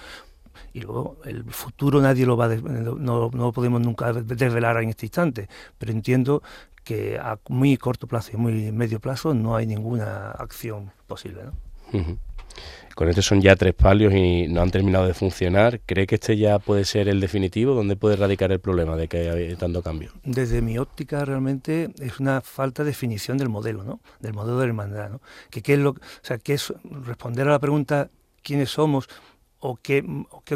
y 0.74 0.82
luego 0.82 1.18
el 1.26 1.44
futuro 1.46 2.02
nadie 2.02 2.26
lo 2.26 2.38
va 2.38 2.46
a 2.46 2.56
no, 2.56 3.30
no 3.34 3.52
podemos 3.52 3.82
nunca 3.82 4.14
desvelar 4.14 4.82
en 4.84 4.90
este 4.90 5.06
instante 5.06 5.48
pero 5.78 5.92
entiendo 5.92 6.44
que 6.84 7.18
a 7.18 7.40
muy 7.48 7.78
corto 7.78 8.08
plazo 8.08 8.32
y 8.34 8.38
muy 8.38 8.72
medio 8.72 9.00
plazo 9.00 9.34
no 9.34 9.56
hay 9.56 9.66
ninguna 9.66 10.32
acción 10.32 10.92
posible 11.08 11.44
¿no? 11.46 12.18
Con 12.96 13.10
este 13.10 13.22
son 13.22 13.42
ya 13.42 13.56
tres 13.56 13.74
palios 13.74 14.14
y 14.14 14.48
no 14.48 14.62
han 14.62 14.70
terminado 14.70 15.08
de 15.08 15.14
funcionar. 15.14 15.80
¿Cree 15.86 16.06
que 16.06 16.16
este 16.16 16.38
ya 16.38 16.60
puede 16.60 16.86
ser 16.86 17.08
el 17.08 17.20
definitivo? 17.20 17.74
¿Dónde 17.74 17.96
puede 17.96 18.16
radicar 18.16 18.52
el 18.52 18.60
problema 18.60 18.96
de 18.96 19.08
que 19.08 19.30
hay 19.30 19.56
tanto 19.56 19.82
cambio? 19.82 20.12
Desde 20.24 20.62
mi 20.62 20.78
óptica 20.78 21.24
realmente 21.26 21.90
es 22.00 22.20
una 22.20 22.42
falta 22.42 22.84
de 22.84 22.92
definición 22.92 23.38
del 23.38 23.50
modelo, 23.50 23.84
¿no? 23.84 24.02
Del 24.20 24.34
modelo 24.34 24.60
de 24.60 24.66
hermandad. 24.66 25.12
Que 25.50 25.62
qué 25.62 25.74
es 25.74 25.80
lo, 25.80 25.92
o 25.92 25.98
sea, 26.22 26.38
que 26.38 26.54
es 26.54 26.74
responder 26.84 27.48
a 27.48 27.52
la 27.52 27.60
pregunta 27.60 28.10
quiénes 28.44 28.70
somos 28.72 29.08
o 29.62 29.78
qué, 29.78 30.04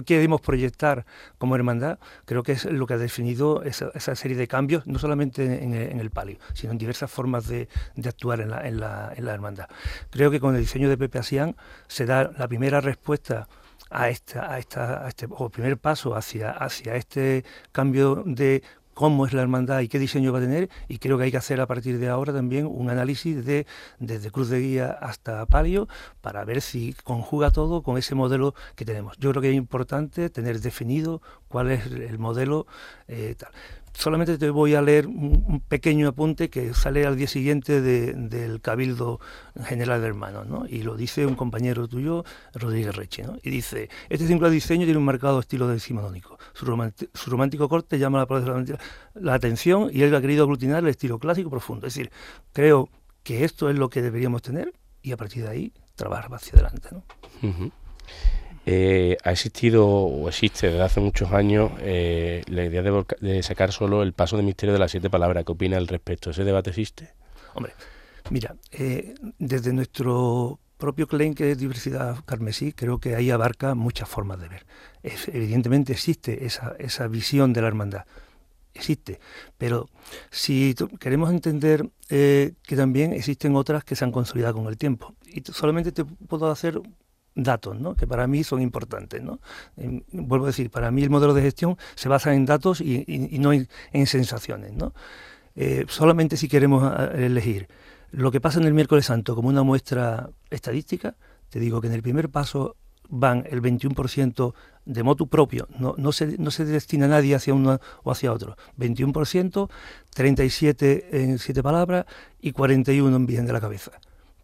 queremos 0.06 0.42
proyectar 0.42 1.06
como 1.38 1.56
hermandad, 1.56 2.00
creo 2.26 2.44
que 2.44 2.52
es 2.52 2.66
lo 2.66 2.86
que 2.86 2.96
ha 2.96 2.98
definido 2.98 3.64
esa, 3.64 4.16
serie 4.16 4.36
de 4.36 4.48
cambios, 4.48 4.86
no 4.88 5.00
solamente 5.00 5.64
en, 5.64 5.74
el 5.74 6.10
palio, 6.10 6.38
sino 6.54 6.74
en 6.74 6.78
diversas 6.78 7.10
formas 7.10 7.48
de, 7.48 7.70
actuar 8.06 8.42
en 8.42 8.50
la, 8.50 8.68
en, 8.68 8.80
la, 8.80 9.14
en 9.16 9.26
la, 9.26 9.34
hermandad. 9.34 9.68
Creo 10.10 10.32
que 10.32 10.40
con 10.40 10.56
el 10.56 10.62
diseño 10.62 10.90
de 10.90 10.98
Pepe 10.98 11.20
Asián 11.20 11.56
se 11.88 12.06
da 12.06 12.32
la 12.38 12.48
primera 12.48 12.82
respuesta 12.82 13.48
a 13.90 14.10
esta, 14.10 14.52
a 14.52 14.60
esta, 14.60 15.08
este, 15.08 15.28
primer 15.52 15.78
paso 15.78 16.16
hacia, 16.16 16.52
hacia 16.52 16.96
este 16.96 17.46
cambio 17.72 18.24
de 18.26 18.64
cómo 18.96 19.28
es 19.28 19.34
la 19.34 19.44
hermandad 19.44 19.82
y 19.82 19.88
qué 19.88 20.00
diseño 20.00 20.32
va 20.34 20.40
a 20.40 20.42
tener 20.42 20.70
y 20.88 20.98
creo 20.98 21.20
que 21.20 21.26
hay 21.26 21.32
que 21.32 21.38
hacer 21.38 21.62
a 21.62 21.68
partir 21.68 22.00
de 22.00 22.08
ahora 22.08 22.34
también 22.34 22.66
un 22.66 22.90
análisis 22.90 23.46
de 23.46 23.68
desde 24.00 24.32
Cruz 24.32 24.50
de 24.50 24.60
Guía 24.60 24.90
hasta 24.90 25.46
Palio 25.46 25.88
para 26.22 26.44
ver 26.46 26.62
si 26.62 26.96
conjuga 27.04 27.52
todo 27.52 27.84
con 27.84 27.98
ese 27.98 28.16
modelo 28.16 28.56
que 28.76 28.86
tenemos. 28.86 29.18
Yo 29.18 29.30
creo 29.32 29.42
que 29.44 29.50
es 29.50 29.56
importante 29.56 30.30
tener 30.32 30.62
definido 30.62 31.22
cuál 31.48 31.72
es 31.72 31.86
el 31.86 32.18
modelo 32.18 32.66
eh, 33.08 33.36
tal. 33.38 33.52
Solamente 33.98 34.38
te 34.38 34.50
voy 34.50 34.76
a 34.76 34.82
leer 34.82 35.08
un, 35.08 35.64
pequeño 35.68 36.08
apunte 36.08 36.50
que 36.50 36.74
sale 36.74 37.06
al 37.06 37.16
día 37.16 37.28
siguiente 37.28 37.82
del 37.82 38.62
Cabildo 38.62 39.20
General 39.64 40.02
de 40.02 40.08
Hermanos, 40.08 40.48
¿no? 40.48 40.66
y 40.68 40.84
lo 40.84 40.96
dice 40.96 41.26
un 41.26 41.36
compañero 41.36 41.88
tuyo, 41.88 42.24
Rodríguez 42.54 42.96
Reche, 42.96 43.24
¿no? 43.24 43.38
y 43.42 43.50
dice, 43.50 43.90
este 44.10 44.28
simple 44.28 44.50
diseño 44.50 44.86
tiene 44.86 44.98
un 44.98 45.06
marcado 45.06 45.40
estilo 45.40 45.68
decimonónico. 45.68 46.38
Su, 46.54 46.66
su 47.14 47.30
romántico 47.30 47.70
corte 47.70 47.98
llama 47.98 48.26
la, 48.30 48.66
la 49.16 49.34
atención 49.34 49.90
y 49.92 50.04
él 50.04 50.14
ha 50.14 50.22
querido 50.22 50.44
aglutinar 50.44 50.84
el 50.84 50.90
estilo 50.90 51.20
clásico 51.20 51.50
profundo. 51.50 51.88
Es 51.88 51.96
decir, 51.96 52.12
creo 52.54 52.90
que 53.24 53.44
esto 53.44 53.70
es 53.70 53.78
lo 53.78 53.90
que 53.90 54.02
deberíamos 54.02 54.42
tener 54.42 54.74
y 55.02 55.12
a 55.12 55.18
partir 55.18 55.44
de 55.44 55.50
ahí 55.50 55.74
trabajar 55.96 56.34
hacia 56.34 56.54
adelante. 56.54 56.90
¿no? 56.92 57.72
Eh, 58.68 59.18
ha 59.24 59.32
existido 59.32 59.88
o 59.88 60.28
existe 60.28 60.68
desde 60.68 60.82
hace 60.82 61.00
muchos 61.00 61.32
años 61.32 61.72
eh, 61.82 62.42
la 62.48 62.66
idea 62.66 62.82
de, 62.82 63.44
sacar 63.44 63.72
solo 63.72 64.02
el 64.02 64.14
paso 64.14 64.38
de 64.38 64.44
misterio 64.44 64.74
de 64.74 64.80
las 64.80 64.90
siete 64.90 65.10
palabras. 65.10 65.46
¿Qué 65.46 65.52
opina 65.52 65.78
al 65.78 65.88
respecto? 65.88 66.32
¿Ese 66.32 66.44
debate 66.44 66.72
existe? 66.72 67.14
Hombre, 67.54 67.74
mira, 68.32 68.56
eh, 68.72 69.14
desde 69.38 69.72
nuestro 69.72 70.60
propio 70.80 71.08
claim 71.08 71.36
que 71.36 71.52
es 71.52 71.60
diversidad 71.60 72.18
carmesí, 72.26 72.74
creo 72.74 73.00
que 73.00 73.16
ahí 73.16 73.30
abarca 73.30 73.76
muchas 73.76 74.10
formas 74.10 74.40
de 74.40 74.50
ver. 74.50 74.66
evidentemente 75.04 75.94
existe 75.94 76.46
esa, 76.46 76.76
esa 76.80 77.08
visión 77.08 77.54
de 77.54 77.62
la 77.62 77.68
hermandad, 77.68 78.06
existe, 78.74 79.20
pero 79.60 79.90
si 80.32 80.76
queremos 81.00 81.30
entender 81.30 81.88
que 82.10 82.76
también 82.76 83.14
existen 83.14 83.56
otras 83.56 83.86
que 83.86 83.96
se 83.96 84.04
han 84.04 84.12
consolidado 84.12 84.56
con 84.56 84.68
el 84.68 84.78
tiempo, 84.78 85.16
y 85.26 85.44
solamente 85.50 85.94
te 85.94 86.04
puedo 86.04 86.52
hacer 86.52 86.82
datos, 87.36 87.80
¿no? 87.80 87.96
que 87.96 88.08
para 88.08 88.28
mí 88.28 88.44
son 88.44 88.62
importantes. 88.62 89.22
¿no? 89.22 89.40
vuelvo 90.12 90.46
a 90.46 90.48
decir, 90.48 90.70
para 90.72 90.92
mí 90.92 91.04
el 91.04 91.10
modelo 91.10 91.34
de 91.34 91.42
gestión 91.42 91.78
se 91.96 92.10
basa 92.10 92.34
en 92.34 92.46
datos 92.46 92.82
y, 92.82 93.06
no 93.40 93.54
en, 93.54 93.68
sensaciones. 94.08 94.74
¿no? 94.74 94.94
Eh, 95.56 95.86
solamente 95.88 96.38
si 96.38 96.48
queremos 96.48 96.92
elegir 97.14 97.68
lo 98.12 98.32
que 98.32 98.40
pasa 98.40 98.60
en 98.60 98.66
el 98.66 98.74
miércoles 98.74 99.06
santo 99.06 99.36
como 99.36 99.50
una 99.50 99.64
muestra 99.64 100.30
estadística, 100.50 101.16
te 101.50 101.60
digo 101.60 101.82
que 101.82 101.88
en 101.88 101.94
el 101.94 102.02
primer 102.02 102.30
paso 102.30 102.78
van 103.10 103.46
el 103.50 103.62
21% 103.62 104.54
de 104.86 105.04
motu 105.04 105.28
propio, 105.28 105.68
no, 105.80 105.96
no, 105.98 106.12
se, 106.12 106.38
no 106.38 106.52
se 106.52 106.64
destina 106.66 107.06
a 107.06 107.10
nadie 107.10 107.36
hacia 107.36 107.54
uno 107.54 107.80
o 108.04 108.12
hacia 108.12 108.32
otro. 108.32 108.56
21%, 108.78 109.70
37 110.14 111.24
en 111.24 111.40
siete 111.40 111.64
palabras 111.64 112.06
y 112.40 112.52
41 112.52 113.16
en 113.16 113.26
bien 113.26 113.46
de 113.46 113.54
la 113.54 113.62
cabeza. 113.62 113.92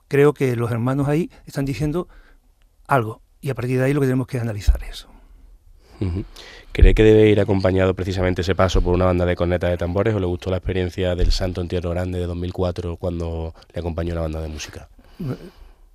Creo 0.08 0.34
que 0.34 0.56
los 0.56 0.72
hermanos 0.72 1.08
ahí 1.08 1.32
están 1.46 1.66
diciendo 1.66 2.08
algo. 2.88 3.22
Y 3.42 3.50
a 3.50 3.56
partir 3.56 3.80
de 3.80 3.86
ahí 3.86 3.94
lo 3.94 4.02
que 4.02 4.08
tenemos 4.08 4.28
que 4.28 4.40
analizar 4.40 4.84
eso. 4.84 5.10
¿Cree 6.72 6.96
que 6.96 7.04
debe 7.04 7.30
ir 7.30 7.40
acompañado 7.40 7.94
precisamente 7.94 8.42
ese 8.42 8.56
paso 8.56 8.82
por 8.82 8.96
una 8.96 9.06
banda 9.06 9.26
de 9.26 9.36
cornetas 9.36 9.70
de 9.70 9.78
tambores 9.78 10.16
o 10.16 10.20
le 10.20 10.26
gustó 10.26 10.50
la 10.50 10.58
experiencia 10.58 11.16
del 11.16 11.32
Santo 11.32 11.62
Entierro 11.62 11.92
Grande 11.92 12.20
de 12.20 12.26
2004 12.26 12.98
cuando 12.98 13.54
le 13.74 13.80
acompañó 13.80 14.16
la 14.16 14.22
banda 14.22 14.42
de 14.42 14.48
música? 14.48 14.90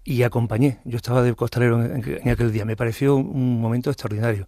Y 0.05 0.23
acompañé, 0.23 0.79
yo 0.85 0.99
estaba 0.99 1.23
de 1.23 1.35
costalero 1.35 1.83
en 1.85 2.29
aquel 2.29 2.53
día, 2.53 2.65
me 2.65 2.77
pareció 2.77 3.17
un 3.17 3.61
momento 3.61 3.91
extraordinario. 3.91 4.47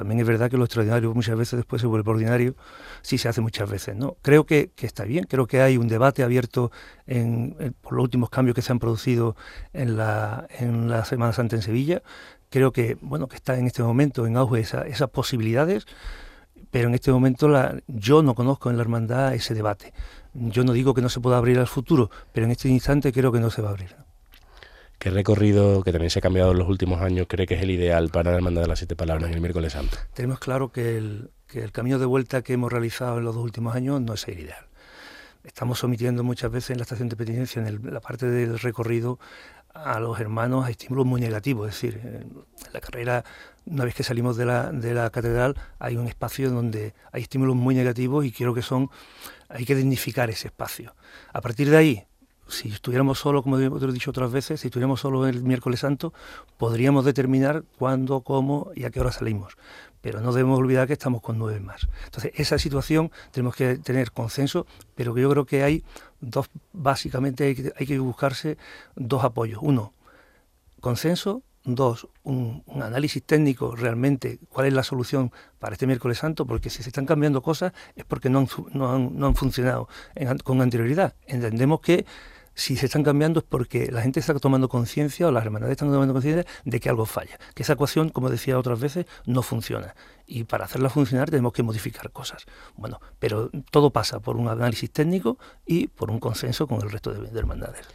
También 0.00 0.18
es 0.18 0.26
verdad 0.26 0.50
que 0.50 0.56
lo 0.56 0.64
extraordinario 0.64 1.12
muchas 1.12 1.36
veces 1.36 1.58
después 1.58 1.82
se 1.82 1.86
vuelve 1.86 2.10
ordinario, 2.10 2.54
sí 3.02 3.18
se 3.18 3.28
hace 3.28 3.42
muchas 3.42 3.68
veces. 3.68 3.94
¿no? 3.94 4.16
Creo 4.22 4.46
que, 4.46 4.70
está 4.78 5.04
bien, 5.04 5.24
creo 5.24 5.46
que 5.46 5.60
hay 5.60 5.76
un 5.76 5.88
debate 5.88 6.22
abierto 6.22 6.72
en, 7.06 7.74
por 7.82 7.92
los 7.92 8.04
últimos 8.04 8.30
cambios 8.30 8.54
que 8.54 8.62
se 8.62 8.72
han 8.72 8.78
producido 8.78 9.36
en 9.74 9.98
la, 9.98 10.46
en 10.58 10.88
la 10.88 11.04
Semana 11.04 11.34
Santa 11.34 11.56
en 11.56 11.60
Sevilla. 11.60 12.00
Creo 12.48 12.72
que, 12.72 12.96
bueno, 13.02 13.28
que 13.28 13.36
está 13.36 13.58
en 13.58 13.66
este 13.66 13.82
momento 13.82 14.26
en 14.26 14.38
auge 14.38 14.60
esas 14.60 15.10
posibilidades, 15.10 15.84
pero 16.70 16.88
en 16.88 16.94
este 16.94 17.12
momento 17.12 17.50
yo 17.86 18.22
no 18.22 18.34
conozco 18.34 18.70
en 18.70 18.78
la 18.78 18.82
hermandad 18.82 19.34
ese 19.34 19.52
debate. 19.52 19.92
Yo 20.32 20.64
no 20.64 20.72
digo 20.72 20.94
que 20.94 21.02
no 21.02 21.10
se 21.10 21.20
pueda 21.20 21.36
abrir 21.36 21.58
al 21.58 21.66
futuro, 21.66 22.10
pero 22.32 22.46
en 22.46 22.52
este 22.52 22.70
instante 22.70 23.12
creo 23.12 23.32
que 23.32 23.40
no 23.40 23.50
se 23.50 23.60
va 23.60 23.68
a 23.68 23.72
abrir. 23.72 23.94
¿Qué 25.00 25.08
recorrido, 25.08 25.82
que 25.82 25.92
también 25.92 26.10
se 26.10 26.18
ha 26.18 26.22
cambiado 26.22 26.52
en 26.52 26.58
los 26.58 26.68
últimos 26.68 27.00
años, 27.00 27.26
cree 27.26 27.46
que 27.46 27.54
es 27.54 27.62
el 27.62 27.70
ideal 27.70 28.10
para 28.10 28.32
la 28.32 28.36
Hermandad 28.36 28.60
de 28.60 28.68
las 28.68 28.80
Siete 28.80 28.96
Palabras 28.96 29.30
en 29.30 29.34
el 29.34 29.40
miércoles 29.40 29.72
santo? 29.72 29.96
Tenemos 30.12 30.38
claro 30.40 30.72
que 30.72 30.98
el, 30.98 31.30
camino 31.72 31.98
de 31.98 32.04
vuelta 32.04 32.42
que 32.42 32.52
hemos 32.52 32.70
realizado 32.70 33.16
en 33.16 33.24
los 33.24 33.34
dos 33.34 33.42
últimos 33.42 33.74
años 33.74 33.98
no 34.02 34.12
es 34.12 34.28
el 34.28 34.40
ideal. 34.40 34.66
Estamos 35.42 35.78
sometiendo 35.78 36.22
muchas 36.22 36.50
veces 36.50 36.72
en 36.72 36.76
la 36.76 36.82
estación 36.82 37.08
de 37.08 37.16
penitencia, 37.16 37.66
en 37.66 37.80
la 37.90 38.00
parte 38.02 38.26
del 38.26 38.58
recorrido, 38.58 39.18
a 39.72 39.98
los 40.00 40.20
hermanos 40.20 40.66
a 40.66 40.70
estímulos 40.70 41.06
muy 41.06 41.22
negativos. 41.22 41.70
Es 41.70 41.80
decir, 41.80 41.98
en 42.04 42.44
la 42.70 42.80
carrera, 42.82 43.24
una 43.64 43.86
vez 43.86 43.94
que 43.94 44.02
salimos 44.02 44.36
de 44.36 44.44
la, 44.44 44.70
de 44.70 44.92
la 44.92 45.08
catedral, 45.08 45.56
hay 45.78 45.96
un 45.96 46.08
espacio 46.08 46.50
donde 46.50 46.92
hay 47.10 47.22
estímulos 47.22 47.56
muy 47.56 47.74
negativos 47.74 48.26
y 48.26 48.32
quiero 48.32 48.52
que 48.52 48.60
son, 48.60 48.90
hay 49.48 49.64
que 49.64 49.74
dignificar 49.74 50.28
ese 50.28 50.48
espacio. 50.48 50.94
A 51.32 51.40
partir 51.40 51.70
de 51.70 51.78
ahí, 51.78 52.06
si 52.50 52.68
estuviéramos 52.68 53.18
solo, 53.18 53.42
como 53.42 53.58
he 53.58 53.92
dicho 53.92 54.10
otras 54.10 54.30
veces, 54.30 54.60
si 54.60 54.68
estuviéramos 54.68 55.00
solo 55.00 55.26
el 55.26 55.42
miércoles 55.42 55.80
santo, 55.80 56.12
podríamos 56.58 57.04
determinar 57.04 57.64
cuándo, 57.78 58.20
cómo 58.20 58.70
y 58.74 58.84
a 58.84 58.90
qué 58.90 59.00
hora 59.00 59.12
salimos. 59.12 59.56
Pero 60.00 60.20
no 60.20 60.32
debemos 60.32 60.58
olvidar 60.58 60.86
que 60.86 60.94
estamos 60.94 61.20
con 61.20 61.38
nueve 61.38 61.60
más. 61.60 61.88
Entonces, 62.04 62.32
esa 62.34 62.58
situación 62.58 63.10
tenemos 63.32 63.54
que 63.54 63.76
tener 63.76 64.12
consenso, 64.12 64.66
pero 64.94 65.16
yo 65.16 65.30
creo 65.30 65.44
que 65.44 65.62
hay 65.62 65.84
dos, 66.20 66.48
básicamente 66.72 67.44
hay 67.44 67.54
que, 67.54 67.72
hay 67.76 67.86
que 67.86 67.98
buscarse 67.98 68.56
dos 68.96 69.24
apoyos. 69.24 69.60
Uno, 69.62 69.92
consenso. 70.80 71.42
Dos, 71.62 72.08
un, 72.22 72.64
análisis 72.80 73.22
técnico 73.22 73.76
realmente, 73.76 74.38
cuál 74.48 74.66
es 74.66 74.72
la 74.72 74.82
solución 74.82 75.30
para 75.58 75.74
este 75.74 75.86
miércoles 75.86 76.16
santo, 76.16 76.46
porque 76.46 76.70
si 76.70 76.82
se 76.82 76.88
están 76.88 77.04
cambiando 77.04 77.42
cosas 77.42 77.74
es 77.96 78.06
porque 78.06 78.30
no 78.30 78.38
han, 78.38 78.48
no 78.72 78.90
han, 78.90 79.18
no 79.18 79.26
han 79.26 79.34
funcionado 79.36 79.86
con 80.42 80.62
anterioridad. 80.62 81.14
Entendemos 81.26 81.80
que 81.80 82.06
si 82.54 82.76
se 82.76 82.86
están 82.86 83.02
cambiando 83.02 83.40
es 83.40 83.46
porque 83.48 83.90
la 83.90 84.02
gente 84.02 84.20
está 84.20 84.34
tomando 84.38 84.68
conciencia 84.68 85.26
o 85.28 85.30
las 85.30 85.44
hermandades 85.44 85.72
están 85.72 85.90
tomando 85.90 86.12
conciencia 86.12 86.46
de 86.64 86.80
que 86.80 86.88
algo 86.88 87.06
falla, 87.06 87.38
que 87.54 87.62
esa 87.62 87.74
ecuación, 87.74 88.10
como 88.10 88.30
decía 88.30 88.58
otras 88.58 88.80
veces, 88.80 89.06
no 89.26 89.42
funciona. 89.42 89.94
Y 90.26 90.44
para 90.44 90.64
hacerla 90.64 90.90
funcionar 90.90 91.30
tenemos 91.30 91.52
que 91.52 91.62
modificar 91.62 92.10
cosas. 92.10 92.46
Bueno, 92.76 93.00
pero 93.18 93.50
todo 93.70 93.90
pasa 93.90 94.20
por 94.20 94.36
un 94.36 94.48
análisis 94.48 94.90
técnico 94.90 95.38
y 95.66 95.88
por 95.88 96.10
un 96.10 96.20
consenso 96.20 96.66
con 96.66 96.82
el 96.82 96.90
resto 96.90 97.12
de, 97.12 97.38
hermandades. 97.38 97.86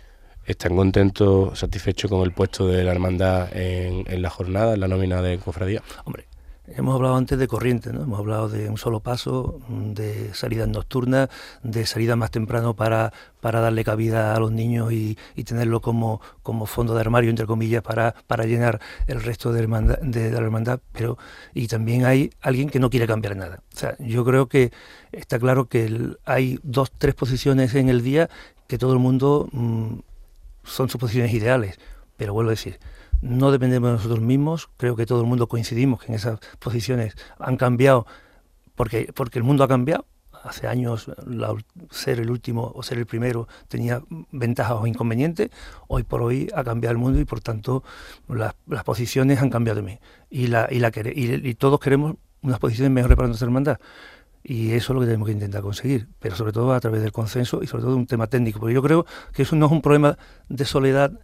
¿Están 0.45 0.75
contentos, 0.75 1.57
satisfechos 1.57 2.09
con 2.09 2.21
el 2.21 2.31
puesto 2.31 2.67
de 2.67 2.83
la 2.83 2.91
hermandad 2.91 3.55
en, 3.55 4.03
en 4.11 4.21
la 4.21 4.29
jornada, 4.29 4.75
en 4.75 4.79
la 4.79 4.87
nómina 4.87 5.21
de 5.21 5.39
cofradía? 5.39 5.81
Hombre, 6.05 6.27
Hemos 6.67 6.95
hablado 6.95 7.15
antes 7.15 7.37
de 7.37 7.47
corriente, 7.47 7.93
¿no? 7.93 8.01
hemos 8.01 8.17
hablado 8.17 8.49
de 8.49 8.69
un 8.69 8.77
solo 8.77 8.99
paso, 8.99 9.59
de 9.69 10.33
salidas 10.33 10.67
nocturnas, 10.67 11.29
de 11.61 11.85
salida 11.85 12.15
más 12.15 12.31
temprano 12.31 12.73
para, 12.73 13.13
para 13.39 13.59
darle 13.59 13.83
cabida 13.83 14.35
a 14.35 14.39
los 14.39 14.51
niños 14.51 14.91
y, 14.91 15.15
tenerlo 15.45 15.79
como, 15.79 16.21
como 16.41 16.65
fondo 16.65 16.95
de 16.95 17.01
armario, 17.01 17.29
entre 17.29 17.45
comillas, 17.45 17.83
para, 17.83 18.15
para 18.25 18.45
llenar 18.45 18.81
el 19.05 19.21
resto 19.21 19.53
de, 19.53 19.67
de, 20.01 20.31
la 20.31 20.39
hermandad. 20.39 20.79
Pero, 20.91 21.19
y 21.53 21.67
también 21.67 22.05
hay 22.05 22.31
alguien 22.41 22.69
que 22.69 22.79
no 22.79 22.89
quiere 22.89 23.05
cambiar 23.05 23.35
nada. 23.35 23.59
O 23.73 23.77
sea, 23.77 23.95
yo 23.99 24.25
creo 24.25 24.47
que 24.47 24.71
está 25.11 25.37
claro 25.37 25.65
que 25.65 26.15
hay 26.25 26.59
dos, 26.63 26.91
tres 26.97 27.13
posiciones 27.13 27.75
en 27.75 27.89
el 27.89 28.01
día 28.01 28.27
que 28.67 28.79
todo 28.79 28.93
el 28.93 28.99
mundo 28.99 29.47
mm, 29.51 29.99
son 30.63 30.89
sus 30.89 30.99
posiciones 30.99 31.31
ideales. 31.31 31.79
Pero 32.17 32.33
vuelvo 32.33 32.49
a 32.49 32.53
decir, 32.53 32.79
no 33.25 33.51
dependemos 33.51 33.89
de 33.89 33.95
nosotros 33.95 34.21
mismos, 34.21 34.69
creo 34.77 34.95
que 34.95 35.05
todo 35.05 35.21
el 35.21 35.27
mundo 35.27 35.47
coincidimos 35.47 36.01
que 36.01 36.07
en 36.07 36.13
esas 36.13 36.39
posiciones 36.59 37.15
han 37.39 37.57
cambiado 37.57 38.05
porque, 38.75 39.11
porque 39.13 39.39
el 39.39 39.43
mundo 39.43 39.63
ha 39.63 39.67
cambiado. 39.67 40.05
Hace 40.43 40.67
años 40.67 41.09
ser 41.89 42.19
el 42.19 42.29
último 42.29 42.71
o 42.75 42.83
ser 42.83 42.99
el 42.99 43.07
primero 43.07 43.47
tenía 43.67 44.03
ventajas 44.31 44.77
o 44.79 44.85
inconvenientes. 44.85 45.49
Hoy 45.87 46.03
por 46.03 46.21
hoy 46.21 46.49
ha 46.53 46.63
cambiado 46.63 46.91
el 46.91 46.99
mundo 46.99 47.19
y 47.19 47.25
por 47.25 47.41
tanto 47.41 47.83
las, 48.27 48.53
posiciones 48.83 49.41
han 49.41 49.49
cambiado 49.49 49.81
mí. 49.81 49.97
Y, 50.29 50.47
la, 50.47 50.67
y, 50.69 50.77
la, 50.77 50.91
y, 50.93 51.55
todos 51.55 51.79
queremos 51.79 52.17
unas 52.43 52.59
posiciones 52.59 52.91
mejores 52.91 53.15
para 53.15 53.27
nuestra 53.27 53.47
hermandad. 53.47 53.79
Y 54.43 54.73
eso 54.73 54.93
es 54.93 54.95
lo 54.95 54.99
que 54.99 55.07
tenemos 55.07 55.25
que 55.25 55.31
intentar 55.31 55.63
conseguir, 55.63 56.09
pero 56.19 56.35
sobre 56.35 56.51
todo 56.51 56.73
a 56.73 56.79
través 56.79 57.01
del 57.01 57.11
consenso 57.11 57.63
y 57.63 57.67
sobre 57.67 57.83
todo 57.83 57.95
un 57.95 58.05
tema 58.05 58.27
técnico, 58.27 58.59
porque 58.59 58.75
yo 58.75 58.83
creo 58.83 59.07
que 59.33 59.41
eso 59.41 59.55
no 59.55 59.65
es 59.65 59.71
un 59.71 59.81
problema 59.81 60.19
de 60.47 60.65
soledad 60.65 61.19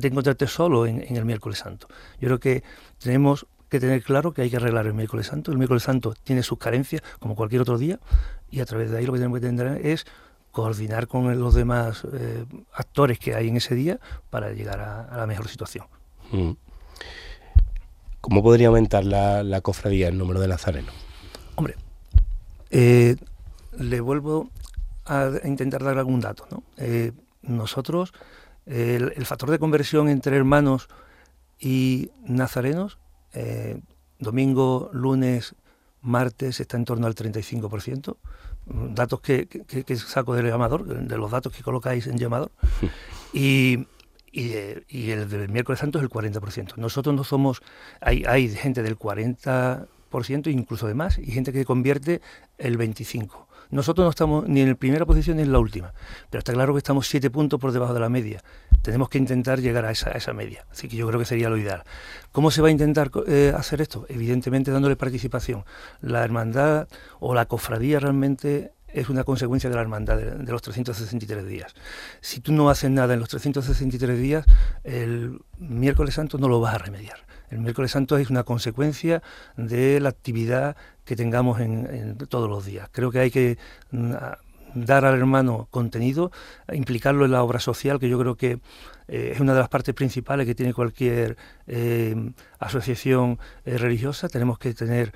de 0.00 0.08
encontrarte 0.08 0.46
solo 0.46 0.86
en, 0.86 1.16
el 1.16 1.24
miércoles 1.24 1.58
santo. 1.58 1.88
Yo 2.20 2.28
creo 2.28 2.40
que 2.40 2.62
tenemos 2.98 3.46
que 3.68 3.78
tener 3.78 4.02
claro 4.02 4.32
que 4.32 4.42
hay 4.42 4.50
que 4.50 4.56
arreglar 4.56 4.86
el 4.86 4.94
miércoles 4.94 5.26
santo. 5.26 5.52
El 5.52 5.58
miércoles 5.58 5.82
santo 5.82 6.14
tiene 6.24 6.42
sus 6.42 6.58
carencias, 6.58 7.02
como 7.18 7.36
cualquier 7.36 7.62
otro 7.62 7.78
día, 7.78 8.00
y 8.50 8.60
a 8.60 8.66
través 8.66 8.90
de 8.90 8.98
ahí 8.98 9.06
lo 9.06 9.12
que 9.12 9.18
tenemos 9.18 9.40
que 9.40 9.46
tener 9.46 9.86
es 9.86 10.06
coordinar 10.50 11.06
con 11.06 11.38
los 11.38 11.54
demás 11.54 12.02
eh, 12.12 12.44
actores 12.72 13.18
que 13.18 13.34
hay 13.34 13.48
en 13.48 13.56
ese 13.56 13.74
día 13.74 14.00
para 14.30 14.52
llegar 14.52 14.80
a, 14.80 15.16
la 15.16 15.26
mejor 15.26 15.48
situación. 15.48 15.86
Mm. 16.32 16.52
¿Cómo 18.20 18.42
podría 18.42 18.68
aumentar 18.68 19.04
la, 19.04 19.60
cofradía, 19.62 20.08
el 20.08 20.18
número 20.18 20.40
de 20.40 20.48
nazarenos? 20.48 20.94
Hombre, 21.54 21.76
eh, 22.70 23.16
le 23.78 24.00
vuelvo 24.00 24.50
a 25.06 25.30
intentar 25.44 25.82
dar 25.82 25.98
algún 25.98 26.20
dato. 26.20 26.46
¿no? 26.50 26.62
Eh, 26.76 27.12
nosotros 27.42 28.12
el, 28.66 29.26
factor 29.26 29.50
de 29.50 29.58
conversión 29.58 30.08
entre 30.08 30.36
hermanos 30.36 30.88
y 31.58 32.10
nazarenos, 32.24 32.98
eh, 33.32 33.80
domingo, 34.18 34.90
lunes, 34.92 35.54
martes 36.02 36.60
está 36.60 36.76
en 36.76 36.84
torno 36.84 37.06
al 37.06 37.14
35%, 37.14 38.16
datos 38.66 39.20
que, 39.20 39.46
que, 39.46 39.96
saco 39.96 40.34
del 40.34 40.46
llamador, 40.46 40.84
de 40.84 41.18
los 41.18 41.30
datos 41.30 41.52
que 41.52 41.62
colocáis 41.62 42.06
en 42.06 42.18
llamador, 42.18 42.50
y, 43.32 43.86
y, 44.32 45.10
el 45.10 45.28
del 45.28 45.48
miércoles 45.48 45.80
santo 45.80 45.98
es 45.98 46.04
el 46.04 46.10
40%. 46.10 46.76
Nosotros 46.76 47.14
no 47.14 47.24
somos, 47.24 47.62
hay, 48.00 48.24
hay 48.26 48.48
gente 48.48 48.82
del 48.82 48.98
40% 48.98 49.86
incluso 50.50 50.86
de 50.86 50.94
más, 50.94 51.18
y 51.18 51.26
gente 51.26 51.52
que 51.52 51.64
convierte 51.64 52.20
el 52.58 52.78
25%. 52.78 53.46
Nosotros 53.70 54.04
no 54.04 54.10
estamos 54.10 54.48
ni 54.48 54.60
en 54.60 54.70
la 54.70 54.74
primera 54.74 55.06
posición 55.06 55.36
ni 55.36 55.44
en 55.44 55.52
la 55.52 55.58
última, 55.58 55.92
pero 56.28 56.40
está 56.40 56.52
claro 56.52 56.74
que 56.74 56.78
estamos 56.78 57.06
siete 57.06 57.30
puntos 57.30 57.60
por 57.60 57.72
debajo 57.72 57.94
de 57.94 58.00
la 58.00 58.08
media. 58.08 58.42
Tenemos 58.82 59.08
que 59.08 59.18
intentar 59.18 59.60
llegar 59.60 59.84
a 59.84 59.90
esa, 59.90 60.32
media, 60.32 60.66
así 60.70 60.88
que 60.88 60.96
yo 60.96 61.06
creo 61.06 61.20
que 61.20 61.26
sería 61.26 61.48
lo 61.48 61.56
ideal. 61.56 61.84
¿Cómo 62.32 62.50
se 62.50 62.62
va 62.62 62.68
a 62.68 62.70
intentar 62.70 63.10
eh, 63.26 63.52
hacer 63.56 63.80
esto? 63.80 64.06
Evidentemente 64.08 64.70
dándole 64.70 64.96
participación. 64.96 65.64
La 66.00 66.24
hermandad 66.24 66.88
o 67.20 67.34
la 67.34 67.46
cofradía 67.46 68.00
realmente 68.00 68.72
es 68.92 69.08
una 69.08 69.24
consecuencia 69.24 69.70
de 69.70 69.76
la 69.76 69.82
hermandad 69.82 70.16
de, 70.16 70.52
los 70.52 70.62
363 70.62 71.46
días. 71.46 71.74
Si 72.20 72.40
tú 72.40 72.52
no 72.52 72.70
haces 72.70 72.90
nada 72.90 73.14
en 73.14 73.20
los 73.20 73.28
363 73.28 74.18
días, 74.18 74.46
el 74.84 75.40
miércoles 75.58 76.14
santo 76.14 76.38
no 76.38 76.48
lo 76.48 76.60
vas 76.60 76.74
a 76.74 76.78
remediar. 76.78 77.24
El 77.50 77.58
miércoles 77.58 77.90
santo 77.90 78.16
es 78.16 78.30
una 78.30 78.44
consecuencia 78.44 79.22
de 79.56 80.00
la 80.00 80.08
actividad 80.08 80.76
que 81.10 81.16
tengamos 81.16 81.58
en, 81.58 82.16
todos 82.28 82.48
los 82.48 82.64
días. 82.64 82.88
Creo 82.92 83.10
que 83.10 83.18
hay 83.18 83.32
que 83.32 83.58
mm, 83.90 84.12
dar 84.76 85.04
al 85.04 85.18
hermano 85.18 85.66
contenido, 85.72 86.30
implicarlo 86.72 87.24
en 87.24 87.32
la 87.32 87.42
obra 87.42 87.58
social, 87.58 87.98
que 87.98 88.08
yo 88.08 88.16
creo 88.16 88.36
que 88.36 88.60
eh, 89.08 89.32
es 89.34 89.40
una 89.40 89.54
de 89.54 89.58
las 89.58 89.68
partes 89.68 89.92
principales 89.92 90.46
que 90.46 90.54
tiene 90.54 90.72
cualquier 90.72 91.36
eh, 91.66 92.14
asociación 92.60 93.40
eh, 93.64 93.76
religiosa. 93.76 94.28
Tenemos 94.28 94.60
que 94.60 94.72
tener 94.72 95.12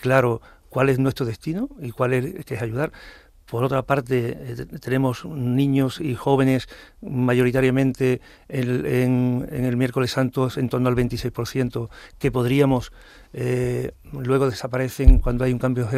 claro 0.00 0.42
cuál 0.68 0.88
es 0.88 0.98
nuestro 0.98 1.24
destino 1.24 1.68
y 1.80 1.92
cuál 1.92 2.12
es 2.14 2.44
que 2.44 2.56
es 2.56 2.62
ayudar. 2.62 2.90
Por 3.50 3.64
otra 3.64 3.82
parte, 3.82 4.38
eh, 4.38 4.66
tenemos 4.80 5.24
niños 5.24 6.00
y 6.00 6.14
jóvenes 6.14 6.68
mayoritariamente 7.02 8.20
en, 8.48 9.48
el 9.50 9.76
miércoles 9.76 10.12
santo 10.12 10.48
en 10.56 10.68
torno 10.68 10.88
al 10.88 10.94
26%, 10.94 11.88
que 12.20 12.30
podríamos, 12.30 12.92
eh, 13.32 13.90
luego 14.12 14.48
desaparecen 14.48 15.18
cuando 15.18 15.44
hay 15.44 15.52
un 15.52 15.58
cambio 15.58 15.88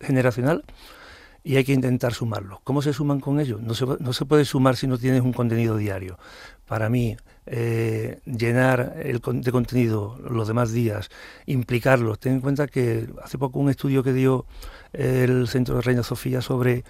generacional 0.00 0.64
y 1.44 1.56
hay 1.56 1.64
que 1.64 1.74
intentar 1.74 2.14
sumarlos. 2.14 2.60
¿Cómo 2.64 2.80
se 2.80 2.94
suman 2.94 3.20
con 3.20 3.40
ellos? 3.40 3.60
No 3.60 3.74
se, 3.74 3.84
no 3.84 4.12
se 4.14 4.24
puede 4.24 4.46
sumar 4.46 4.76
si 4.76 4.86
no 4.86 4.96
tienes 4.96 5.20
un 5.20 5.34
contenido 5.34 5.76
diario. 5.76 6.18
Para 6.66 6.88
mí, 6.88 7.16
eh, 7.46 8.20
llenar 8.24 8.94
el, 9.02 9.20
de 9.20 9.52
contenido 9.52 10.18
los 10.28 10.48
demás 10.48 10.72
días, 10.72 11.10
implicarlos. 11.46 12.18
Ten 12.18 12.34
en 12.34 12.40
cuenta 12.40 12.66
que 12.66 13.08
hace 13.22 13.38
poco 13.38 13.58
un 13.58 13.70
estudio 13.70 14.02
que 14.02 14.12
dio 14.12 14.46
el 14.92 15.48
Centro 15.48 15.76
de 15.76 15.82
Reina 15.82 16.02
Sofía 16.02 16.42
sobre 16.42 16.84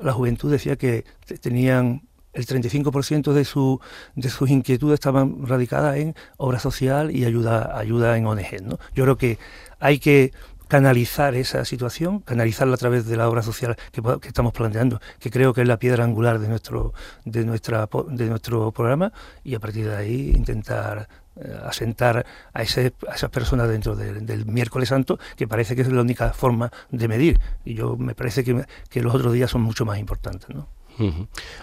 la 0.00 0.12
juventud 0.12 0.50
decía 0.50 0.76
que 0.76 1.04
tenían 1.40 2.02
el 2.32 2.46
35% 2.46 3.32
de, 3.32 3.44
su, 3.44 3.80
de 4.14 4.30
sus 4.30 4.48
inquietudes 4.48 4.94
estaban 4.94 5.46
radicadas 5.46 5.96
en 5.96 6.14
obra 6.38 6.58
social 6.58 7.14
y 7.14 7.24
ayuda, 7.24 7.78
ayuda 7.78 8.16
en 8.16 8.26
ONG. 8.26 8.62
¿no? 8.62 8.78
Yo 8.94 9.04
creo 9.04 9.18
que 9.18 9.38
hay 9.78 9.98
que 9.98 10.32
canalizar 10.72 11.34
esa 11.34 11.66
situación, 11.66 12.20
canalizarla 12.20 12.76
a 12.76 12.78
través 12.78 13.04
de 13.04 13.14
la 13.18 13.28
obra 13.28 13.42
social 13.42 13.76
que, 13.90 14.00
que, 14.00 14.28
estamos 14.28 14.54
planteando, 14.54 15.02
que 15.18 15.30
creo 15.30 15.52
que 15.52 15.60
es 15.60 15.68
la 15.68 15.78
piedra 15.78 16.02
angular 16.02 16.38
de 16.38 16.48
nuestro, 16.48 16.94
de, 17.26 17.44
nuestra, 17.44 17.86
de 18.08 18.24
nuestro 18.24 18.72
programa, 18.72 19.12
y 19.44 19.54
a 19.54 19.60
partir 19.60 19.86
de 19.86 19.94
ahí 19.94 20.32
intentar 20.34 21.10
eh, 21.36 21.58
asentar 21.62 22.24
a, 22.54 22.62
ese, 22.62 22.94
a, 23.06 23.16
esas 23.16 23.28
personas 23.28 23.68
dentro 23.68 23.94
del 23.96 24.46
miércoles 24.46 24.88
santo, 24.88 25.18
que 25.36 25.46
parece 25.46 25.76
que 25.76 25.82
es 25.82 25.92
la 25.92 26.00
única 26.00 26.32
forma 26.32 26.72
de 26.90 27.06
medir. 27.06 27.38
Y 27.66 27.74
yo 27.74 27.98
me 27.98 28.14
parece 28.14 28.42
que, 28.42 28.64
que 28.88 29.02
los 29.02 29.14
otros 29.14 29.34
días 29.34 29.50
son 29.50 29.60
mucho 29.60 29.84
más 29.84 29.98
importantes. 29.98 30.48
¿no? 30.48 30.68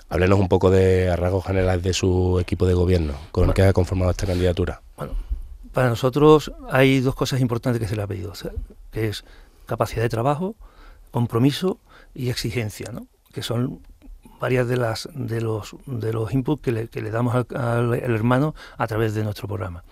Háblenos 0.09 0.37
un 0.37 0.49
poco 0.49 0.69
de 0.69 1.09
a 1.09 1.15
rasgos 1.15 1.45
generales 1.45 1.81
de 1.81 1.93
su 1.93 2.37
equipo 2.39 2.67
de 2.67 2.75
gobierno, 2.75 3.15
con 3.31 3.49
el 3.49 3.55
que 3.55 3.63
ha 3.63 3.73
conformado 3.73 4.11
esta 4.11 4.27
candidatura. 4.27 4.83
Bueno, 4.95 5.13
para 5.73 5.89
nosotros 5.89 6.51
hay 6.69 6.99
dos 6.99 7.15
cosas 7.15 7.41
importantes 7.41 7.81
que 7.81 7.87
se 7.87 7.95
le 7.95 8.01
ha 8.01 8.07
pedido, 8.07 8.33
que 8.91 9.07
es 9.07 9.23
capacidad 9.65 10.01
de 10.01 10.09
trabajo, 10.09 10.55
compromiso 11.11 11.79
y 12.13 12.29
exigencia, 12.29 12.91
¿no? 12.91 13.07
que 13.33 13.43
son 13.43 13.81
varias 14.39 14.67
de 14.67 14.77
las 14.77 15.09
de 15.13 15.41
los 15.41 15.75
de 15.85 16.13
los 16.13 16.33
inputs 16.33 16.61
que 16.61 16.71
le, 16.71 16.87
que 16.87 17.01
le 17.01 17.11
damos 17.11 17.35
al, 17.35 17.93
hermano 17.93 18.55
a 18.77 18.87
través 18.87 19.13
de 19.13 19.23
nuestro 19.23 19.47
programa. 19.47 19.83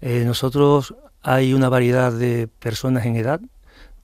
Eh, 0.00 0.24
nosotros 0.24 0.94
hay 1.22 1.54
una 1.54 1.68
variedad 1.68 2.12
de 2.12 2.48
personas 2.48 3.06
en 3.06 3.16
edad, 3.16 3.40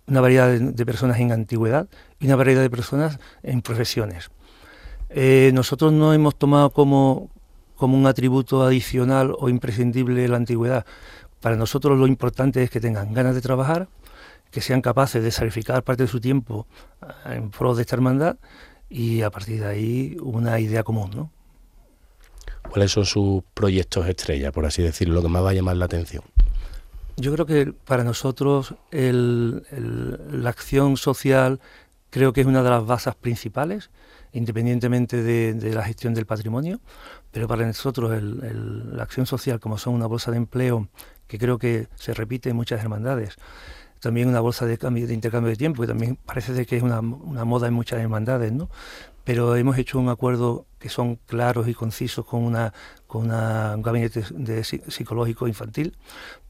una 0.07 0.21
variedad 0.21 0.49
de, 0.49 0.87
personas 0.87 1.19
en 1.19 1.33
antigüedad 1.33 1.89
y 2.21 2.27
una 2.27 2.37
variedad 2.37 2.63
de 2.63 2.71
personas 2.71 3.19
en 3.43 3.63
profesiones. 3.63 4.31
Eh, 5.11 5.51
nosotros 5.55 5.93
no 5.93 6.13
hemos 6.13 6.37
tomado 6.37 6.71
como, 6.71 7.31
como 7.79 7.97
un 7.97 8.07
atributo 8.07 8.63
adicional 8.65 9.35
o 9.39 9.49
imprescindible 9.49 10.27
la 10.29 10.37
antigüedad. 10.37 10.85
Para 11.41 11.57
nosotros 11.57 11.97
lo 11.97 12.07
importante 12.07 12.63
es 12.63 12.71
que 12.71 12.81
tengan 12.81 13.15
ganas 13.15 13.35
de 13.37 13.41
trabajar, 13.41 13.89
que 14.51 14.61
sean 14.61 14.83
capaces 14.83 15.23
de 15.23 15.31
sacrificar 15.31 15.85
parte 15.85 16.03
de 16.03 16.09
su 16.09 16.21
tiempo 16.21 16.67
eh, 17.01 17.37
en 17.37 17.51
pro 17.51 17.75
de 17.75 17.83
esta 17.83 17.95
hermandad 17.95 18.37
y 18.91 19.23
a 19.23 19.31
partir 19.31 19.61
de 19.61 19.67
ahí 19.67 20.17
una 20.21 20.59
idea 20.59 20.83
común, 20.83 21.11
¿no? 21.15 21.31
¿Cuáles 22.69 22.91
son 22.91 23.07
sus 23.07 23.43
proyectos 23.55 24.07
estrella, 24.09 24.51
por 24.51 24.67
así 24.67 24.83
decirlo, 24.83 25.15
lo 25.15 25.23
que 25.23 25.29
más 25.29 25.45
va 25.45 25.51
a 25.51 25.55
llamar 25.55 25.77
la 25.77 25.85
atención? 25.85 26.25
Yo 27.17 27.33
creo 27.33 27.47
que 27.47 27.73
para 27.73 28.05
nosotros 28.05 28.75
la 28.91 30.51
acción 30.51 30.97
social 30.97 31.61
creo 32.11 32.33
que 32.33 32.41
es 32.41 32.47
una 32.47 32.63
de 32.63 32.71
las 32.71 32.85
bases 32.85 33.15
principales, 33.15 33.91
independientemente 34.33 35.23
de, 35.23 35.75
la 35.75 35.85
gestión 35.85 36.15
del 36.15 36.27
patrimonio, 36.27 36.81
pero 37.31 37.49
para 37.49 37.67
nosotros 37.67 38.23
la 38.23 39.03
acción 39.03 39.27
social, 39.27 39.61
como 39.61 39.79
son 39.79 39.95
una 39.95 40.07
bolsa 40.07 40.31
de 40.31 40.37
empleo, 40.37 40.89
que 41.27 41.39
creo 41.39 41.59
que 41.59 41.89
se 41.97 42.15
repite 42.15 42.51
en 42.51 42.57
muchas 42.57 42.81
hermandades, 42.83 43.37
también 44.01 44.29
una 44.29 44.41
bolsa 44.41 44.65
de, 44.67 44.79
cambio, 44.79 45.07
de 45.07 45.15
intercambio 45.15 45.51
de 45.51 45.57
tiempo, 45.57 45.83
que 45.83 45.89
también 45.89 46.17
parece 46.25 46.65
que 46.67 46.77
es 46.77 46.83
una, 46.83 47.01
una 47.01 47.45
moda 47.45 47.67
en 47.67 47.75
muchas 47.75 48.01
hermandades, 48.01 48.53
¿no? 48.53 48.71
Pero 49.25 49.57
hemos 49.57 49.77
hecho 49.77 49.99
un 49.99 50.09
acuerdo 50.09 50.68
que 50.79 50.89
son 50.89 51.17
claros 51.17 51.69
y 51.69 51.75
concisos 51.75 52.25
con 52.25 52.45
una 52.45 52.73
con 53.07 53.31
un 53.31 53.83
gabinete 53.83 54.23
de, 54.31 54.63
psicológico 54.63 55.49
infantil 55.49 55.97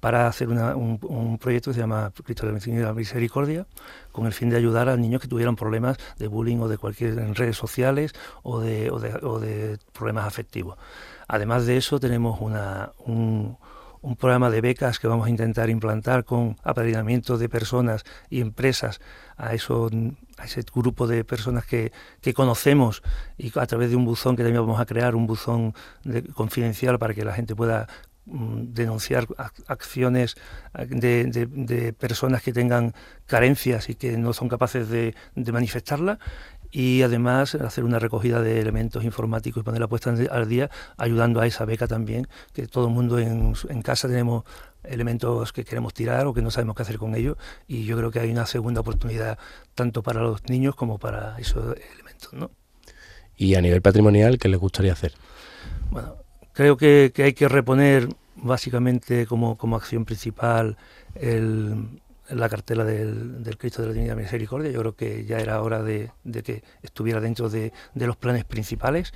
para 0.00 0.26
hacer 0.26 0.48
un, 0.48 0.98
un, 1.02 1.38
proyecto 1.38 1.70
que 1.70 1.74
se 1.74 1.80
llama 1.80 2.12
Cristo 2.24 2.46
de 2.46 2.82
la 2.82 2.92
Misericordia, 2.94 3.66
con 4.10 4.26
el 4.26 4.32
fin 4.32 4.50
de 4.50 4.56
ayudar 4.56 4.88
a 4.88 4.96
niños 4.96 5.22
que 5.22 5.28
tuvieran 5.28 5.54
problemas 5.54 5.98
de 6.18 6.26
bullying 6.26 6.58
o 6.58 6.68
de 6.68 6.76
cualquier 6.76 7.16
en 7.18 7.36
redes 7.36 7.56
sociales 7.56 8.12
o 8.42 8.58
de, 8.58 8.90
o 8.90 8.98
de, 8.98 9.14
o 9.22 9.38
de 9.38 9.78
problemas 9.92 10.26
afectivos. 10.26 10.78
Además 11.28 11.64
de 11.66 11.76
eso, 11.76 12.00
tenemos 12.00 12.40
una, 12.40 12.90
un, 13.04 13.56
un 14.02 14.16
programa 14.16 14.50
de 14.50 14.60
becas 14.60 14.98
que 14.98 15.08
vamos 15.08 15.26
a 15.26 15.30
intentar 15.30 15.70
implantar 15.70 16.24
con 16.24 16.56
apadrinamiento 16.62 17.38
de 17.38 17.48
personas 17.48 18.04
y 18.30 18.40
empresas 18.40 19.00
a, 19.36 19.54
eso, 19.54 19.90
a 20.36 20.44
ese 20.44 20.62
grupo 20.72 21.06
de 21.06 21.24
personas 21.24 21.64
que, 21.64 21.92
que, 22.20 22.34
conocemos 22.34 23.02
y 23.36 23.56
a 23.58 23.66
través 23.66 23.90
de 23.90 23.96
un 23.96 24.04
buzón 24.04 24.36
que 24.36 24.42
también 24.42 24.64
vamos 24.64 24.80
a 24.80 24.86
crear, 24.86 25.14
un 25.14 25.26
buzón 25.26 25.74
confidencial 26.34 26.98
para 26.98 27.14
que 27.14 27.24
la 27.24 27.32
gente 27.32 27.54
pueda 27.54 27.88
mm, 28.26 28.72
denunciar 28.72 29.26
acciones 29.66 30.36
de, 30.88 31.26
de, 31.26 31.92
personas 31.92 32.42
que 32.42 32.52
tengan 32.52 32.94
carencias 33.26 33.88
y 33.88 33.94
que 33.94 34.16
no 34.16 34.32
son 34.32 34.48
capaces 34.48 34.88
de, 34.88 35.14
de 35.34 35.52
manifestarla 35.52 36.18
y 36.70 37.02
además 37.02 37.54
hacer 37.54 37.84
una 37.84 37.98
recogida 37.98 38.42
de 38.42 38.60
elementos 38.60 39.04
informáticos 39.04 39.60
y 39.60 39.64
poner 39.64 39.80
la 39.80 39.88
puesta 39.88 40.14
al 40.30 40.48
día, 40.48 40.70
ayudando 40.96 41.40
a 41.40 41.46
esa 41.46 41.64
beca 41.64 41.86
también, 41.86 42.28
que 42.52 42.66
todo 42.66 42.88
el 42.88 42.94
mundo 42.94 43.18
en, 43.18 43.54
en 43.68 43.82
casa 43.82 44.08
tenemos 44.08 44.44
elementos 44.84 45.52
que 45.52 45.64
queremos 45.64 45.94
tirar 45.94 46.26
o 46.26 46.34
que 46.34 46.42
no 46.42 46.50
sabemos 46.50 46.76
qué 46.76 46.82
hacer 46.82 46.98
con 46.98 47.14
ellos 47.14 47.36
y 47.66 47.84
yo 47.84 47.96
creo 47.96 48.10
que 48.10 48.20
hay 48.20 48.30
una 48.30 48.46
segunda 48.46 48.80
oportunidad 48.80 49.38
tanto 49.74 50.02
para 50.02 50.22
los 50.22 50.48
niños 50.48 50.74
como 50.74 50.98
para 50.98 51.38
esos 51.38 51.76
elementos. 51.92 52.32
¿no? 52.32 52.50
¿Y 53.36 53.54
a 53.54 53.60
nivel 53.60 53.82
patrimonial 53.82 54.38
qué 54.38 54.48
les 54.48 54.58
gustaría 54.58 54.92
hacer? 54.92 55.12
Bueno, 55.90 56.16
creo 56.52 56.76
que, 56.76 57.12
que 57.14 57.24
hay 57.24 57.32
que 57.32 57.48
reponer 57.48 58.08
básicamente 58.36 59.26
como, 59.26 59.56
como 59.56 59.76
acción 59.76 60.04
principal 60.04 60.76
el 61.14 62.00
la 62.30 62.48
cartela 62.48 62.84
del, 62.84 63.56
Cristo 63.58 63.82
de 63.82 63.88
la 63.88 63.94
Divina 63.94 64.14
Misericordia. 64.14 64.70
Yo 64.70 64.80
creo 64.80 64.96
que 64.96 65.24
ya 65.24 65.38
era 65.38 65.60
hora 65.62 65.82
de, 65.82 66.10
que 66.44 66.62
estuviera 66.82 67.20
dentro 67.20 67.48
de, 67.48 67.72
los 67.94 68.16
planes 68.16 68.44
principales, 68.44 69.12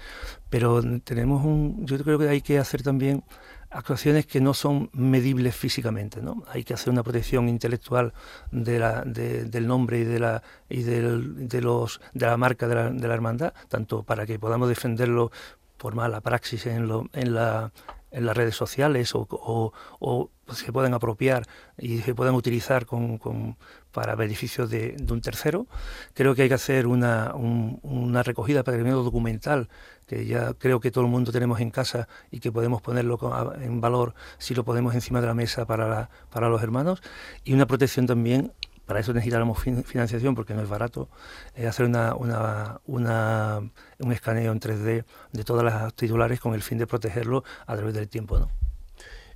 pero 0.50 0.82
tenemos 1.00 1.44
un, 1.44 1.86
yo 1.86 1.98
creo 2.02 2.18
que 2.18 2.28
hay 2.28 2.40
que 2.40 2.58
hacer 2.58 2.82
también 2.82 3.24
actuaciones 3.70 4.26
que 4.26 4.40
no 4.40 4.52
son 4.52 4.90
medibles 4.92 5.56
físicamente, 5.56 6.20
¿no? 6.20 6.44
Hay 6.48 6.62
que 6.62 6.74
hacer 6.74 6.92
una 6.92 7.02
protección 7.02 7.48
intelectual 7.48 8.12
de 8.50 8.78
la, 8.78 9.02
del 9.02 9.66
nombre 9.66 10.00
y 10.00 10.04
de 10.04 10.18
la 10.18 10.42
y 10.68 10.82
del, 10.82 11.48
de 11.48 11.62
los 11.62 12.00
de 12.12 12.26
la 12.26 12.36
marca 12.36 12.68
de 12.68 12.74
la, 12.74 12.90
de 12.90 13.08
la 13.08 13.14
hermandad, 13.14 13.54
tanto 13.68 14.02
para 14.02 14.26
que 14.26 14.38
podamos 14.38 14.68
defenderlo 14.68 15.30
por 15.78 15.94
mala 15.94 16.20
praxis 16.20 16.66
en, 16.66 16.86
lo, 16.86 17.08
en 17.12 17.34
la 17.34 17.72
en 18.12 18.26
las 18.26 18.36
redes 18.36 18.54
sociales 18.54 19.12
o, 19.14 19.72
se 20.52 20.70
pueden 20.70 20.92
apropiar 20.92 21.46
y 21.78 21.98
se 21.98 22.14
pueden 22.14 22.34
utilizar 22.34 22.84
con, 22.84 23.56
para 23.90 24.14
beneficio 24.14 24.66
de, 24.66 24.96
un 25.10 25.20
tercero. 25.20 25.66
Creo 26.14 26.34
que 26.34 26.42
hay 26.42 26.48
que 26.48 26.54
hacer 26.54 26.86
una, 26.86 27.32
una 27.34 28.22
recogida 28.22 28.62
patrimonio 28.62 29.02
documental 29.02 29.68
que 30.06 30.26
ya 30.26 30.52
creo 30.54 30.80
que 30.80 30.90
todo 30.90 31.04
el 31.04 31.10
mundo 31.10 31.32
tenemos 31.32 31.60
en 31.60 31.70
casa 31.70 32.06
y 32.30 32.40
que 32.40 32.52
podemos 32.52 32.82
ponerlo 32.82 33.18
en 33.60 33.80
valor 33.80 34.14
si 34.38 34.54
lo 34.54 34.64
ponemos 34.64 34.94
encima 34.94 35.20
de 35.20 35.26
la 35.26 35.34
mesa 35.34 35.64
para, 35.64 36.10
para 36.30 36.48
los 36.48 36.62
hermanos 36.62 37.02
y 37.44 37.54
una 37.54 37.66
protección 37.66 38.06
también 38.06 38.52
para 38.86 39.00
eso 39.00 39.12
necesitamos 39.12 39.58
financiación 39.58 40.34
porque 40.34 40.54
no 40.54 40.62
es 40.62 40.68
barato, 40.68 41.08
eh, 41.54 41.66
hacer 41.66 41.86
una, 41.86 42.14
una, 42.14 42.80
una, 42.86 43.60
un 43.98 44.12
escaneo 44.12 44.52
en 44.52 44.60
3D 44.60 45.04
de 45.32 45.44
todas 45.44 45.64
las 45.64 45.94
titulares 45.94 46.40
con 46.40 46.54
el 46.54 46.62
fin 46.62 46.78
de 46.78 46.86
protegerlo 46.86 47.44
a 47.66 47.76
través 47.76 47.94
del 47.94 48.08
tiempo. 48.08 48.38
¿no? 48.38 48.50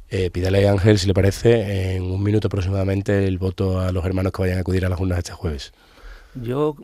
Eh, 0.09 0.31
pídale 0.31 0.69
a 0.69 0.73
Ángel, 0.73 0.99
si 0.99 1.07
le 1.07 1.15
parece, 1.15 1.97
en 1.97 2.05
un 2.05 2.23
minuto 2.23 2.47
aproximadamente 2.47 3.27
el 3.27 3.39
voto 3.39 3.81
a 3.81 3.91
los 3.93 4.05
hermanos 4.05 4.33
que 4.33 4.43
vayan 4.43 4.59
a 4.59 4.61
acudir 4.61 4.87
a 4.87 4.89
las 4.89 5.01
urnas 5.01 5.19
este 5.19 5.33
jueves. 5.33 5.73
Yo 6.35 6.77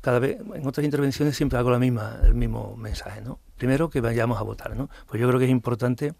cada 0.00 0.18
vez 0.18 0.38
en 0.54 0.66
otras 0.66 0.84
intervenciones 0.84 1.36
siempre 1.36 1.58
hago 1.58 1.70
la 1.70 1.78
misma, 1.78 2.20
el 2.24 2.34
mismo 2.34 2.76
mensaje, 2.76 3.20
¿no? 3.20 3.40
Primero 3.56 3.90
que 3.90 4.00
vayamos 4.00 4.38
a 4.38 4.42
votar, 4.42 4.74
¿no? 4.74 4.88
Pues 5.06 5.20
yo 5.20 5.28
creo 5.28 5.38
que 5.38 5.44
es 5.44 5.50
importante 5.50 6.14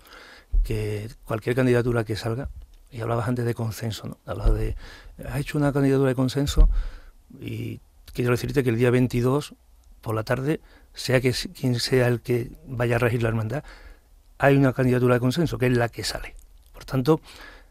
que 0.63 1.09
cualquier 1.25 1.57
candidatura 1.57 2.05
que 2.05 2.17
salga, 2.17 2.51
y 2.93 3.01
hablabas 3.01 3.27
antes 3.27 3.47
de 3.47 3.55
consenso, 3.55 4.07
¿no? 4.07 4.19
Hablabas 4.27 4.55
de, 4.55 4.77
has 5.29 5.41
hecho 5.41 5.59
una 5.59 5.73
candidatura 5.73 6.09
de 6.11 6.15
consenso 6.15 6.69
y 7.41 7.81
quiero 8.13 8.33
decirte 8.33 8.63
que 8.63 8.71
el 8.71 8.77
día 8.77 8.91
22 8.91 9.55
por 10.01 10.15
la 10.15 10.25
tarde, 10.25 10.61
sea 10.93 11.21
que 11.21 11.33
quien 11.33 11.79
sea 11.79 12.09
el 12.09 12.21
que 12.21 12.51
vaya 12.67 12.97
a 12.97 12.99
regir 12.99 13.23
la 13.23 13.29
hermandad, 13.29 13.65
hay 14.39 14.57
una 14.57 14.73
candidatura 14.73 15.15
de 15.15 15.21
consenso, 15.21 15.57
que 15.57 15.67
es 15.67 15.77
la 15.77 15.89
que 15.89 16.05
sale. 16.05 16.35
Por 16.73 16.85
tanto, 16.85 17.21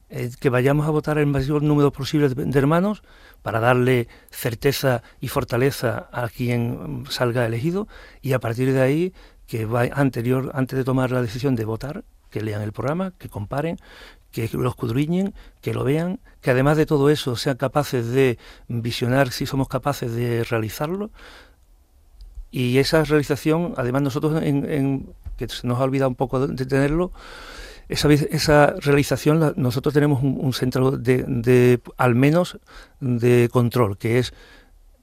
eh, 0.09 0.31
que 0.39 0.49
vayamos 0.49 0.87
a 0.87 0.89
votar 0.89 1.17
el 1.17 1.27
mayor 1.27 1.61
número 1.61 1.91
posible 1.91 2.29
de, 2.29 2.59
hermanos 2.59 3.03
para 3.41 3.59
darle 3.59 4.07
certeza 4.29 5.03
y 5.19 5.27
fortaleza 5.27 6.09
a 6.11 6.27
quien 6.29 7.05
salga 7.09 7.45
elegido 7.45 7.87
y 8.21 8.33
a 8.33 8.39
partir 8.39 8.73
de 8.73 8.81
ahí 8.81 9.13
que 9.47 9.65
va 9.65 9.83
anterior 9.93 10.51
antes 10.53 10.77
de 10.77 10.83
tomar 10.83 11.11
la 11.11 11.21
decisión 11.21 11.55
de 11.55 11.65
votar 11.65 12.03
que 12.29 12.41
lean 12.41 12.61
el 12.61 12.71
programa, 12.71 13.11
que 13.17 13.29
comparen, 13.29 13.77
que 14.31 14.49
lo 14.53 14.69
escudriñen, 14.69 15.33
que 15.61 15.73
lo 15.73 15.83
vean, 15.83 16.19
que 16.41 16.51
además 16.51 16.77
de 16.77 16.85
todo 16.85 17.09
eso 17.09 17.35
sean 17.35 17.57
capaces 17.57 18.07
de 18.07 18.37
visionar 18.67 19.31
si 19.31 19.45
somos 19.45 19.67
capaces 19.67 20.13
de 20.13 20.43
realizarlo. 20.43 21.11
Y 22.49 22.79
esa 22.79 23.03
realización, 23.03 23.73
además 23.77 24.01
nosotros, 24.01 24.41
en, 24.41 25.13
que 25.37 25.47
se 25.47 25.67
nos 25.67 25.79
ha 25.79 25.83
olvidado 25.83 26.09
un 26.09 26.15
poco 26.15 26.47
de, 26.47 26.65
tenerlo, 26.65 27.11
esa, 27.89 28.11
esa 28.11 28.75
realización 28.79 29.53
nosotros 29.57 29.93
tenemos 29.93 30.23
un, 30.23 30.53
centro 30.53 30.91
de, 30.91 31.79
al 31.97 32.15
menos, 32.15 32.59
de 32.99 33.49
control, 33.51 33.97
que 33.97 34.19
es 34.19 34.33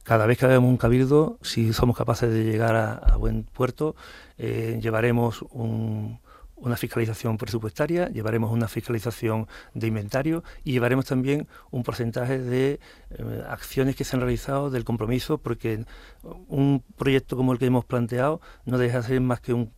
cada 0.04 0.24
vez 0.24 0.38
que 0.38 0.46
hagamos 0.46 0.70
un 0.70 0.78
cabildo, 0.78 1.38
si 1.42 1.74
somos 1.74 1.96
capaces 1.96 2.32
de 2.32 2.44
llegar 2.44 2.76
a, 2.76 3.16
buen 3.16 3.44
puerto, 3.44 3.94
eh, 4.38 4.78
llevaremos 4.80 5.44
un, 5.50 6.18
una 6.60 6.76
fiscalización 6.76 7.38
presupuestaria, 7.38 8.08
llevaremos 8.08 8.50
una 8.50 8.68
fiscalización 8.68 9.46
de 9.74 9.86
inventario 9.86 10.42
y 10.64 10.72
llevaremos 10.72 11.06
también 11.06 11.46
un 11.70 11.82
porcentaje 11.82 12.38
de 12.38 12.80
eh, 13.10 13.44
acciones 13.48 13.96
que 13.96 14.04
se 14.04 14.16
han 14.16 14.20
realizado 14.20 14.70
del 14.70 14.84
compromiso, 14.84 15.38
porque 15.38 15.84
un 16.22 16.82
proyecto 16.96 17.36
como 17.36 17.52
el 17.52 17.58
que 17.58 17.66
hemos 17.66 17.84
planteado 17.84 18.40
no 18.64 18.78
deja 18.78 18.98
de 18.98 19.06
ser 19.06 19.20
más 19.20 19.40
que 19.40 19.52
un 19.52 19.72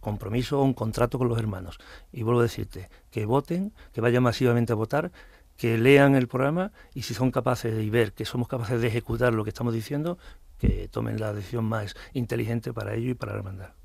compromiso 0.00 0.60
o 0.60 0.64
un 0.64 0.74
contrato 0.74 1.18
con 1.18 1.28
los 1.28 1.38
hermanos. 1.38 1.78
Y 2.12 2.22
vuelvo 2.22 2.40
a 2.40 2.44
decirte, 2.44 2.90
que 3.10 3.24
voten, 3.24 3.72
que 3.92 4.00
vayan 4.00 4.22
masivamente 4.22 4.72
a 4.72 4.76
votar, 4.76 5.12
que 5.56 5.78
lean 5.78 6.14
el 6.14 6.28
programa 6.28 6.72
y 6.94 7.02
si 7.02 7.14
son 7.14 7.30
capaces 7.30 7.74
de 7.74 7.88
ver 7.90 8.12
que 8.12 8.24
somos 8.24 8.48
capaces 8.48 8.80
de 8.80 8.88
ejecutar 8.88 9.32
lo 9.32 9.44
que 9.44 9.50
estamos 9.50 9.72
diciendo, 9.72 10.18
que 10.58 10.88
tomen 10.88 11.20
la 11.20 11.32
decisión 11.32 11.64
más 11.64 11.94
inteligente 12.12 12.72
para 12.72 12.94
ello 12.94 13.10
y 13.10 13.14
para 13.14 13.32
la 13.32 13.38
hermandad. 13.38 13.83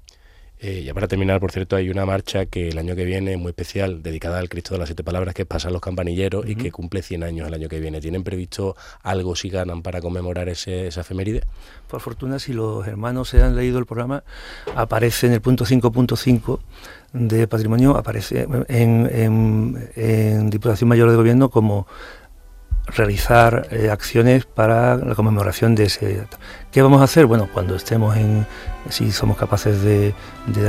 Eh, 0.62 0.84
ya 0.84 0.93
para 0.93 1.08
terminar, 1.08 1.39
por 1.39 1.54
cierto, 1.54 1.78
hay 1.78 1.89
una 1.89 2.06
marcha 2.06 2.45
que 2.45 2.67
el 2.67 2.78
año 2.78 2.93
que 2.93 3.06
viene, 3.06 3.38
muy 3.38 3.52
especial, 3.52 4.04
dedicada 4.04 4.39
al 4.39 4.50
Cristo 4.50 4.74
de 4.74 4.80
las 4.80 4.89
Siete 4.89 5.06
Palabras, 5.06 5.34
que 5.34 5.43
es 5.43 5.48
Pasan 5.48 5.72
los 5.72 5.82
Campanilleros 5.82 6.45
y 6.50 6.56
que 6.56 6.69
cumple 6.69 7.02
100 7.02 7.24
años 7.24 7.48
el 7.48 7.54
año 7.54 7.69
que 7.69 7.80
viene. 7.80 8.02
¿Tienen 8.02 8.26
previsto 8.26 8.76
algo 9.02 9.38
si 9.38 9.50
ganan 9.50 9.82
para 9.82 10.02
conmemorar 10.02 10.50
ese, 10.50 10.88
esa 10.88 11.02
efeméride? 11.02 11.43
Por 11.88 12.02
fortuna, 12.02 12.39
si 12.39 12.52
los 12.52 12.86
hermanos 12.86 13.30
se 13.30 13.41
han 13.41 13.56
leído 13.56 13.80
el 13.80 13.86
programa, 13.86 14.26
aparece 14.76 15.28
en 15.28 15.34
el 15.34 15.41
punto 15.41 15.63
5.5 15.63 16.60
de 17.13 17.48
patrimonio, 17.48 17.95
aparece 17.95 18.45
en, 18.67 19.10
en, 19.10 19.89
en 19.95 20.50
Diputación 20.50 20.89
Mayor 20.89 21.10
de 21.10 21.15
Gobierno 21.15 21.50
como 21.50 21.88
realizar 22.95 23.67
eh, 23.71 23.89
acciones 23.89 24.45
para 24.45 24.95
la 24.95 25.15
conmemoración 25.15 25.75
de 25.75 25.86
ese 25.86 26.25
¿Qué 26.71 26.82
vamos 26.82 27.02
a 27.02 27.06
hacer? 27.06 27.25
Bueno, 27.25 27.49
cuando 27.52 27.75
estemos 27.75 28.15
en, 28.15 28.45
si 28.89 29.12
somos 29.12 29.38
capaces 29.38 29.82
de, 29.82 30.13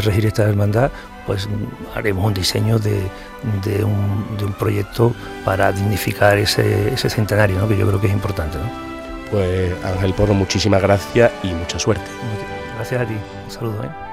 regir 0.00 0.26
esta 0.26 0.44
hermandad, 0.44 0.90
pues 1.26 1.48
haremos 1.94 2.24
un 2.24 2.34
diseño 2.34 2.78
de, 2.78 3.02
de, 3.64 3.84
un, 3.84 4.36
de 4.38 4.44
un, 4.44 4.52
proyecto 4.54 5.14
para 5.44 5.72
dignificar 5.72 6.38
ese, 6.38 6.92
ese 6.92 7.10
centenario, 7.10 7.58
¿no? 7.58 7.68
que 7.68 7.76
yo 7.76 7.86
creo 7.86 8.00
que 8.00 8.06
es 8.06 8.12
importante. 8.12 8.58
¿no? 8.58 8.64
Pues 9.30 9.72
Ángel 9.84 10.14
Porro, 10.14 10.34
muchísimas 10.34 10.82
gracias 10.82 11.30
y 11.42 11.48
mucha 11.52 11.78
suerte. 11.78 12.04
Gracias 12.76 13.02
a 13.02 13.06
ti, 13.06 13.14
un 13.44 13.50
saludo. 13.50 13.84
¿eh? 13.84 14.09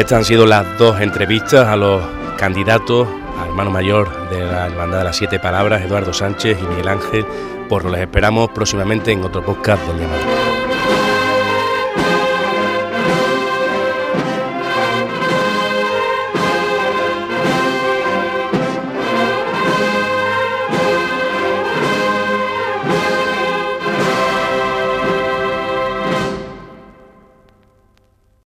Estas 0.00 0.18
han 0.18 0.24
sido 0.24 0.46
las 0.46 0.78
dos 0.78 0.98
entrevistas 1.00 1.66
a 1.66 1.76
los 1.76 2.02
candidatos 2.38 3.06
al 3.38 3.48
hermano 3.48 3.70
mayor 3.70 4.30
de 4.30 4.44
la 4.44 4.66
Hermandad 4.66 4.98
de 4.98 5.04
las 5.04 5.16
Siete 5.16 5.38
Palabras, 5.38 5.82
Eduardo 5.82 6.14
Sánchez 6.14 6.58
y 6.58 6.66
Miguel 6.66 6.88
Ángel. 6.88 7.26
Por 7.68 7.84
lo 7.84 7.90
les 7.90 8.00
esperamos 8.00 8.48
próximamente 8.50 9.12
en 9.12 9.22
otro 9.22 9.44
podcast 9.44 9.86
del 9.88 9.98
llamado. 10.00 10.39